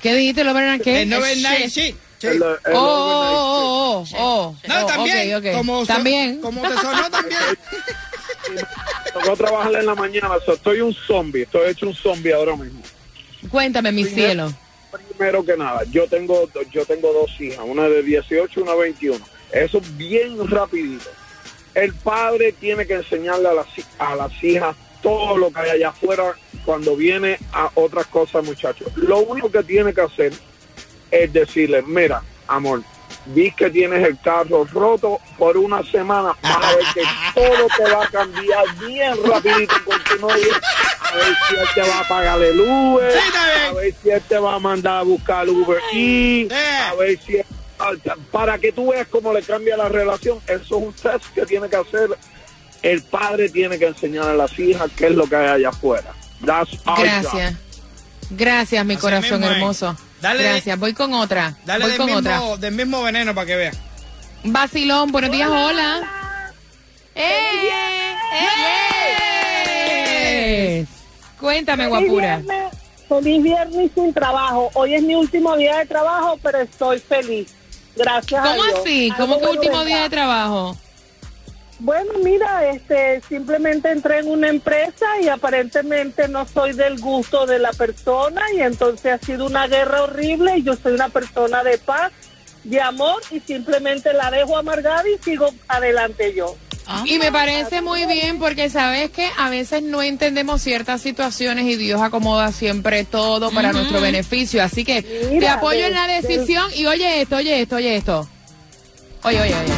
¿Qué 0.00 0.14
dijiste, 0.14 0.44
lo 0.44 0.54
verán 0.54 0.80
qué? 0.80 1.02
El 1.02 1.10
99, 1.10 1.68
sí. 1.68 1.94
sí. 2.18 2.26
El, 2.26 2.36
el 2.36 2.42
Oh, 2.42 2.46
overnight 2.46 3.36
oh, 3.36 4.04
oh, 4.04 4.04
oh, 4.14 4.16
oh. 4.16 4.56
No, 4.68 4.82
Oh, 4.82 4.86
también. 4.86 5.42
Como, 5.54 5.86
también. 5.86 6.40
como 6.40 6.62
te 6.62 6.74
sonó 6.80 7.10
también. 7.10 7.40
shift. 8.50 8.64
Tocó 9.12 9.36
trabajar 9.36 9.74
en 9.74 9.86
la 9.86 9.94
mañana. 9.94 10.28
so, 10.46 10.54
estoy 10.54 10.80
un 10.80 10.94
zombie. 10.94 11.42
Estoy 11.42 11.70
hecho 11.70 11.86
un 11.86 11.94
zombie 11.94 12.32
ahora 12.32 12.56
mismo. 12.56 12.80
Cuéntame, 13.50 13.92
mi 13.92 14.04
cielo. 14.04 14.52
Primero 15.16 15.44
que 15.44 15.56
nada, 15.56 15.82
yo 15.90 16.06
tengo 16.06 16.48
yo 16.72 16.86
tengo 16.86 17.12
dos 17.12 17.40
hijas, 17.40 17.60
una 17.64 17.88
de 17.88 18.02
18 18.02 18.60
y 18.60 18.62
una 18.62 18.72
de 18.72 18.78
21. 18.78 19.24
Eso 19.52 19.80
bien 19.96 20.48
rapidito. 20.48 21.10
El 21.74 21.92
padre 21.92 22.52
tiene 22.52 22.86
que 22.86 22.94
enseñarle 22.94 23.48
a 23.48 23.52
las, 23.52 23.66
a 23.98 24.14
las 24.14 24.42
hijas 24.42 24.74
todo 25.02 25.36
lo 25.36 25.50
que 25.50 25.60
hay 25.60 25.70
allá 25.70 25.90
afuera 25.90 26.34
cuando 26.64 26.96
viene 26.96 27.38
a 27.52 27.70
otras 27.74 28.06
cosas, 28.06 28.44
muchachos. 28.44 28.88
Lo 28.96 29.18
único 29.18 29.50
que 29.50 29.62
tiene 29.62 29.92
que 29.92 30.00
hacer 30.00 30.32
es 31.10 31.32
decirle, 31.32 31.82
mira, 31.82 32.22
amor, 32.48 32.82
vi 33.26 33.50
que 33.52 33.70
tienes 33.70 34.06
el 34.06 34.18
carro 34.20 34.64
roto 34.64 35.20
por 35.38 35.56
una 35.56 35.82
semana, 35.82 36.34
vas 36.42 36.64
a 36.64 36.76
ver 36.76 36.84
que 36.94 37.02
todo 37.34 37.68
te 37.76 37.92
va 37.92 38.04
a 38.04 38.08
cambiar 38.08 38.64
bien 38.86 39.14
rapidito 39.24 39.74
con 39.84 40.02
tu 40.04 40.18
novio. 40.20 40.52
A 41.00 41.16
ver 41.16 41.36
si 41.48 41.54
él 41.56 41.68
te 41.74 41.80
va 41.82 42.00
a 42.00 42.08
pagar 42.08 42.42
el 42.42 42.60
Uber, 42.60 43.18
a 43.68 43.72
ver 43.72 43.94
si 44.02 44.10
él 44.10 44.22
te 44.28 44.38
va 44.38 44.54
a 44.54 44.58
mandar 44.58 44.98
a 44.98 45.02
buscar 45.02 45.48
Uber 45.48 45.80
y 45.92 46.48
a 46.52 46.94
ver 46.94 47.18
si 47.18 47.40
para 48.30 48.58
que 48.58 48.72
tú 48.72 48.90
veas 48.90 49.06
cómo 49.08 49.32
le 49.32 49.42
cambia 49.42 49.76
la 49.76 49.88
relación. 49.88 50.38
Eso 50.46 50.62
es 50.62 50.70
un 50.70 50.92
test 50.92 51.26
que 51.34 51.44
tiene 51.44 51.68
que 51.68 51.76
hacer. 51.76 52.10
El 52.82 53.02
padre 53.02 53.48
tiene 53.48 53.78
que 53.78 53.86
enseñar 53.86 54.28
a 54.28 54.34
las 54.34 54.58
hijas 54.58 54.90
qué 54.96 55.06
es 55.06 55.12
lo 55.12 55.26
que 55.26 55.36
hay 55.36 55.48
allá 55.48 55.68
afuera. 55.70 56.12
That's 56.44 56.78
Gracias. 56.84 57.54
Gracias, 58.30 58.84
mi 58.84 58.94
Así 58.94 59.00
corazón 59.00 59.44
hermoso. 59.44 59.96
Dale. 60.20 60.42
Gracias. 60.42 60.78
Voy 60.78 60.92
con 60.94 61.12
otra. 61.14 61.54
Dale 61.64 61.84
Voy 61.84 61.92
del 61.92 62.00
con 62.00 62.10
otra. 62.10 62.38
mismo, 62.38 62.56
del 62.56 62.74
mismo 62.74 63.02
veneno 63.02 63.34
para 63.34 63.46
que 63.46 63.56
veas. 63.56 63.76
Vacilón, 64.44 65.10
buenos 65.12 65.30
días, 65.30 65.48
hola. 65.50 66.52
¡Eh! 67.14 68.14
¡Eh! 69.98 70.86
Cuéntame, 71.40 71.86
guapura. 71.86 72.38
Viernes, 72.38 72.72
feliz 73.08 73.42
viernes 73.42 73.90
sin 73.94 74.12
trabajo. 74.12 74.70
Hoy 74.74 74.94
es 74.94 75.02
mi 75.02 75.14
último 75.14 75.56
día 75.56 75.78
de 75.78 75.86
trabajo, 75.86 76.38
pero 76.42 76.58
estoy 76.60 76.98
feliz. 76.98 77.52
Gracias 77.96 78.40
a 78.44 78.48
¿Cómo 78.50 78.62
Dios. 78.64 78.78
así? 78.80 79.10
Algo 79.10 79.26
¿Cómo 79.34 79.40
que 79.40 79.46
último 79.58 79.84
día 79.84 80.02
de 80.02 80.10
trabajo? 80.10 80.76
Bueno, 81.78 82.12
mira, 82.24 82.70
este, 82.70 83.20
simplemente 83.28 83.90
entré 83.90 84.20
en 84.20 84.28
una 84.28 84.48
empresa 84.48 85.06
y 85.22 85.28
aparentemente 85.28 86.26
no 86.26 86.46
soy 86.48 86.72
del 86.72 86.98
gusto 86.98 87.44
de 87.44 87.58
la 87.58 87.70
persona 87.72 88.40
y 88.56 88.62
entonces 88.62 89.12
ha 89.12 89.18
sido 89.18 89.44
una 89.44 89.66
guerra 89.66 90.02
horrible 90.04 90.56
y 90.56 90.62
yo 90.62 90.74
soy 90.74 90.94
una 90.94 91.10
persona 91.10 91.62
de 91.62 91.76
paz, 91.76 92.12
de 92.64 92.80
amor 92.80 93.20
y 93.30 93.40
simplemente 93.40 94.12
la 94.14 94.30
dejo 94.30 94.56
amargada 94.56 95.04
y 95.08 95.22
sigo 95.22 95.48
adelante 95.68 96.32
yo. 96.34 96.56
Y 97.04 97.18
me 97.18 97.30
parece 97.32 97.82
muy 97.82 98.06
bien 98.06 98.38
porque 98.38 98.70
sabes 98.70 99.10
que 99.10 99.28
a 99.36 99.50
veces 99.50 99.82
no 99.82 100.02
entendemos 100.02 100.62
ciertas 100.62 101.02
situaciones 101.02 101.66
y 101.66 101.74
Dios 101.76 102.00
acomoda 102.00 102.52
siempre 102.52 103.04
todo 103.04 103.50
para 103.50 103.72
nuestro 103.72 104.00
beneficio. 104.00 104.62
Así 104.62 104.84
que 104.84 105.02
te 105.02 105.48
apoyo 105.48 105.80
de- 105.80 105.86
en 105.88 105.94
la 105.94 106.06
de- 106.06 106.22
decisión 106.22 106.64
y 106.74 106.86
oye 106.86 107.20
esto, 107.22 107.36
oye 107.36 107.60
esto, 107.60 107.76
oye 107.76 107.96
esto. 107.96 108.28
Oye, 109.22 109.40
oye, 109.40 109.54
oye. 109.54 109.72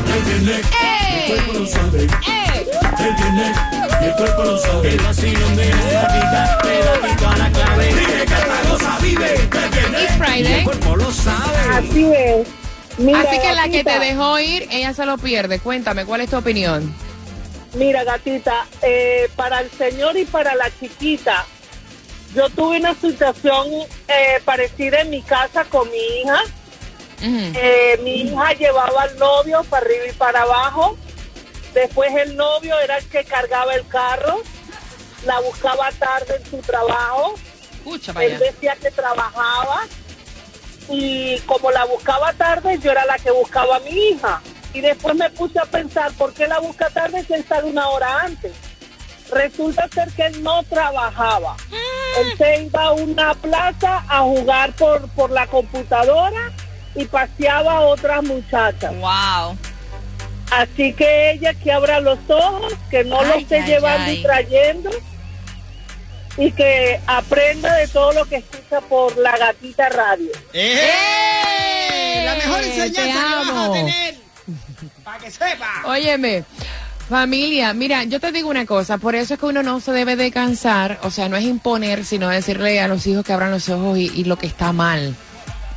¡Ey! 0.82 1.32
el 1.32 1.36
cuerpo 1.36 1.52
lo 1.58 1.66
sabe. 1.66 2.00
¡Ey! 2.02 2.66
El 2.98 3.14
viernes, 3.14 3.56
y 4.00 4.04
el 4.04 4.14
cuerpo 4.14 4.42
lo 4.44 4.58
sabe. 4.58 4.88
El 4.90 5.00
vacilón 5.00 5.56
de 5.56 5.70
la 5.70 6.02
gatita, 6.02 6.58
pegadito 6.62 7.28
a 7.28 7.36
la 7.36 7.50
clave. 7.50 7.86
Dije 7.86 8.16
que 8.16 8.22
esta 8.22 8.60
cosa 8.68 8.98
vive. 9.00 9.34
It's 9.34 10.16
Friday. 10.18 10.42
y 10.42 10.54
el 10.54 10.64
cuerpo 10.64 10.96
lo 10.96 11.12
sabe. 11.12 11.58
Así 11.76 12.12
es. 12.12 12.48
Mira, 12.98 13.20
Así 13.20 13.38
que 13.38 13.52
la 13.54 13.68
que 13.68 13.84
te 13.84 13.98
dejó 14.00 14.38
ir, 14.40 14.66
ella 14.70 14.92
se 14.92 15.06
lo 15.06 15.16
pierde. 15.18 15.60
Cuéntame, 15.60 16.04
¿cuál 16.04 16.20
es 16.20 16.30
tu 16.30 16.36
opinión? 16.36 16.92
Mira, 17.74 18.02
gatita, 18.02 18.66
eh, 18.82 19.30
para 19.36 19.60
el 19.60 19.70
señor 19.70 20.16
y 20.16 20.24
para 20.24 20.54
la 20.56 20.70
chiquita, 20.80 21.46
yo 22.34 22.48
tuve 22.50 22.78
una 22.78 22.94
situación 22.94 23.66
eh, 24.08 24.40
parecida 24.44 25.02
en 25.02 25.10
mi 25.10 25.22
casa 25.22 25.64
con 25.64 25.88
mi 25.90 26.20
hija. 26.22 26.40
Eh, 27.20 27.98
mi 28.02 28.22
hija 28.22 28.52
llevaba 28.52 29.02
al 29.02 29.18
novio 29.18 29.64
para 29.64 29.84
arriba 29.84 30.06
y 30.08 30.12
para 30.12 30.42
abajo. 30.42 30.96
Después 31.74 32.10
el 32.14 32.36
novio 32.36 32.78
era 32.80 32.98
el 32.98 33.04
que 33.08 33.24
cargaba 33.24 33.74
el 33.74 33.86
carro. 33.88 34.42
La 35.24 35.40
buscaba 35.40 35.90
tarde 35.92 36.36
en 36.36 36.50
su 36.50 36.58
trabajo. 36.58 37.34
Escucha 37.72 38.12
para 38.12 38.26
Él 38.26 38.38
decía 38.38 38.76
que 38.76 38.90
trabajaba. 38.90 39.82
Y 40.88 41.38
como 41.40 41.70
la 41.70 41.84
buscaba 41.84 42.32
tarde, 42.32 42.78
yo 42.78 42.92
era 42.92 43.04
la 43.04 43.18
que 43.18 43.30
buscaba 43.30 43.76
a 43.76 43.80
mi 43.80 43.90
hija. 43.90 44.40
Y 44.72 44.80
después 44.80 45.14
me 45.16 45.28
puse 45.30 45.58
a 45.58 45.64
pensar, 45.64 46.12
¿por 46.12 46.32
qué 46.32 46.46
la 46.46 46.60
busca 46.60 46.88
tarde 46.90 47.24
si 47.24 47.34
él 47.34 47.44
sale 47.48 47.68
una 47.68 47.88
hora 47.88 48.22
antes? 48.22 48.52
Resulta 49.30 49.88
ser 49.88 50.10
que 50.12 50.26
él 50.26 50.42
no 50.42 50.62
trabajaba. 50.64 51.56
Él 52.18 52.38
se 52.38 52.62
iba 52.62 52.84
a 52.84 52.92
una 52.92 53.34
plaza 53.34 54.04
a 54.08 54.20
jugar 54.20 54.72
por, 54.74 55.08
por 55.10 55.30
la 55.30 55.46
computadora 55.46 56.52
y 56.94 57.04
paseaba 57.04 57.72
a 57.78 57.80
otras 57.80 58.22
muchachas. 58.24 58.94
Wow. 58.96 59.56
Así 60.50 60.92
que 60.94 61.32
ella 61.32 61.52
que 61.54 61.70
abra 61.72 62.00
los 62.00 62.18
ojos, 62.28 62.72
que 62.90 63.04
no 63.04 63.22
lo 63.22 63.34
Ay, 63.34 63.42
esté 63.42 63.60
ay, 63.60 63.66
llevando 63.66 64.10
ay. 64.10 64.18
y 64.18 64.22
trayendo 64.22 64.90
y 66.38 66.52
que 66.52 67.00
aprenda 67.06 67.74
de 67.74 67.88
todo 67.88 68.12
lo 68.12 68.24
que 68.24 68.36
escucha 68.36 68.80
por 68.82 69.16
la 69.18 69.36
gatita 69.36 69.88
radio. 69.88 70.30
¡Eh! 70.52 72.22
La 72.24 72.34
mejor 72.36 72.62
enseñanza 72.62 73.02
que 73.02 73.50
vas 73.50 73.68
a 73.68 73.72
tener. 73.72 74.14
Para 75.04 75.18
que 75.18 75.30
sepa. 75.30 75.82
Óyeme, 75.84 76.44
familia, 77.08 77.74
mira, 77.74 78.04
yo 78.04 78.20
te 78.20 78.30
digo 78.32 78.48
una 78.48 78.64
cosa, 78.66 78.98
por 78.98 79.14
eso 79.16 79.34
es 79.34 79.40
que 79.40 79.46
uno 79.46 79.62
no 79.62 79.80
se 79.80 79.92
debe 79.92 80.14
de 80.16 80.30
cansar, 80.30 81.00
o 81.02 81.10
sea, 81.10 81.28
no 81.28 81.36
es 81.36 81.44
imponer, 81.44 82.04
sino 82.04 82.28
decirle 82.28 82.80
a 82.80 82.88
los 82.88 83.06
hijos 83.06 83.24
que 83.24 83.32
abran 83.32 83.50
los 83.50 83.68
ojos 83.68 83.98
y, 83.98 84.10
y 84.14 84.24
lo 84.24 84.38
que 84.38 84.46
está 84.46 84.72
mal. 84.72 85.16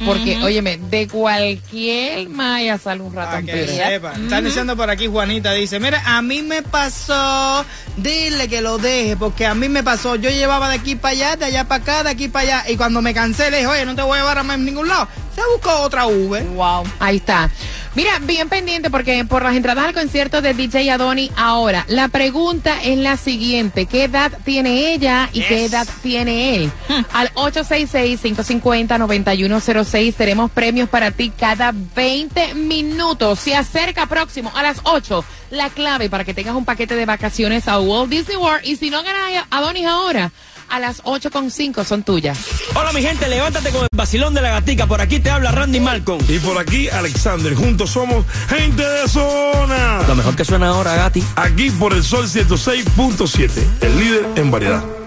Porque, 0.06 0.38
Ujú. 0.38 0.46
óyeme, 0.46 0.78
de 0.78 1.08
cualquier 1.08 2.28
maya 2.30 2.78
sale 2.78 3.02
un 3.02 3.14
ratón 3.14 3.46
Que 3.46 3.68
sepa. 3.68 4.14
Están 4.14 4.44
diciendo 4.44 4.76
por 4.76 4.90
aquí, 4.90 5.08
Juanita 5.08 5.54
dice, 5.54 5.80
mira, 5.80 6.02
a 6.06 6.22
mí 6.22 6.42
me 6.42 6.64
pasó, 6.64 7.66
dile 7.98 8.48
que 8.48 8.62
lo 8.62 8.78
deje, 8.78 9.16
porque 9.18 9.46
a 9.46 9.54
mí 9.54 9.70
me 9.70 9.84
pasó, 9.84 10.16
yo 10.16 10.30
llevaba 10.30 10.70
de 10.70 10.76
aquí 10.76 10.96
para 10.96 11.12
allá, 11.12 11.36
de 11.36 11.46
allá 11.46 11.68
para 11.68 11.84
acá, 11.84 12.04
de 12.04 12.10
aquí 12.10 12.28
para 12.28 12.60
allá, 12.60 12.72
y 12.72 12.78
cuando 12.78 13.02
me 13.02 13.14
cansé 13.14 13.52
le 13.52 13.58
dije, 13.58 13.68
oye, 13.68 13.86
no 13.86 13.96
te 13.96 14.02
voy 14.02 14.18
a 14.18 14.22
llevar 14.22 14.40
a 14.40 14.44
más 14.44 14.58
en 14.58 14.66
ningún 14.66 14.88
lado, 14.88 15.08
se 15.36 15.42
buscó 15.54 15.82
otra 15.82 16.08
Uber. 16.08 16.44
Wow. 16.44 16.84
Ahí 17.00 17.18
está. 17.18 17.50
Mira, 17.94 18.20
bien 18.20 18.48
pendiente 18.48 18.90
porque 18.90 19.26
por 19.26 19.44
las 19.44 19.54
entradas 19.54 19.86
al 19.86 19.94
concierto 19.94 20.42
de 20.42 20.54
DJ 20.54 20.92
Adoni 20.92 21.30
ahora, 21.36 21.84
la 21.90 22.08
pregunta 22.08 22.82
es 22.82 22.98
la 22.98 23.18
siguiente, 23.18 23.86
¿qué 23.86 24.06
edad 24.06 24.32
tiene 24.46 24.94
ella 24.94 25.28
y 25.34 25.42
qué 25.42 25.66
edad 25.66 25.86
tiene 26.02 26.56
él? 26.56 26.72
Al 27.12 27.34
866-550-9106 27.34 30.16
tenemos 30.16 30.50
premios 30.52 30.88
para 30.88 31.12
ti 31.12 31.34
cada 31.38 31.74
20 31.74 32.56
minutos. 32.56 33.40
Se 33.40 33.54
acerca 33.56 34.06
próximo 34.06 34.54
a 34.56 34.64
las 34.64 34.78
8 34.84 35.26
la 35.50 35.70
clave 35.70 36.10
para 36.10 36.24
que 36.24 36.34
tengas 36.34 36.56
un 36.56 36.64
paquete 36.64 36.96
de 36.96 37.06
vacaciones 37.06 37.68
a 37.68 37.78
Walt 37.80 38.10
Disney 38.10 38.38
World 38.38 38.66
y 38.66 38.78
si 38.78 38.90
no 38.90 39.04
ganas 39.04 39.46
Adonis 39.50 39.86
ahora, 39.86 40.32
a 40.72 40.80
las 40.80 41.04
8.5 41.04 41.84
son 41.84 42.04
tuyas. 42.04 42.40
Hola 42.76 42.92
mi 42.94 43.02
gente, 43.02 43.28
levántate 43.28 43.70
con 43.72 43.84
el 43.84 43.90
vacilón 43.94 44.34
de 44.34 44.42
la 44.42 44.52
gatica. 44.52 44.88
Por 44.88 45.02
aquí 45.02 45.20
te 45.20 45.30
habla 45.30 45.52
Randy 45.52 45.80
Malcolm. 45.80 46.24
Y 46.28 46.40
por 46.40 46.58
aquí 46.58 46.90
Alexander. 46.90 47.54
Juntos 47.54 47.92
somos 47.92 48.26
gente 48.48 48.84
de 48.84 49.08
zona. 49.08 50.02
Lo 50.08 50.16
mejor 50.16 50.36
que 50.36 50.46
suena 50.46 50.70
ahora, 50.70 50.96
Gati. 50.96 51.24
Aquí 51.36 51.70
por 51.72 51.94
el 51.94 52.04
Sol 52.04 52.26
106.7, 52.28 53.50
el 53.82 54.00
líder 54.00 54.26
en 54.36 54.52
variedad. 54.52 55.01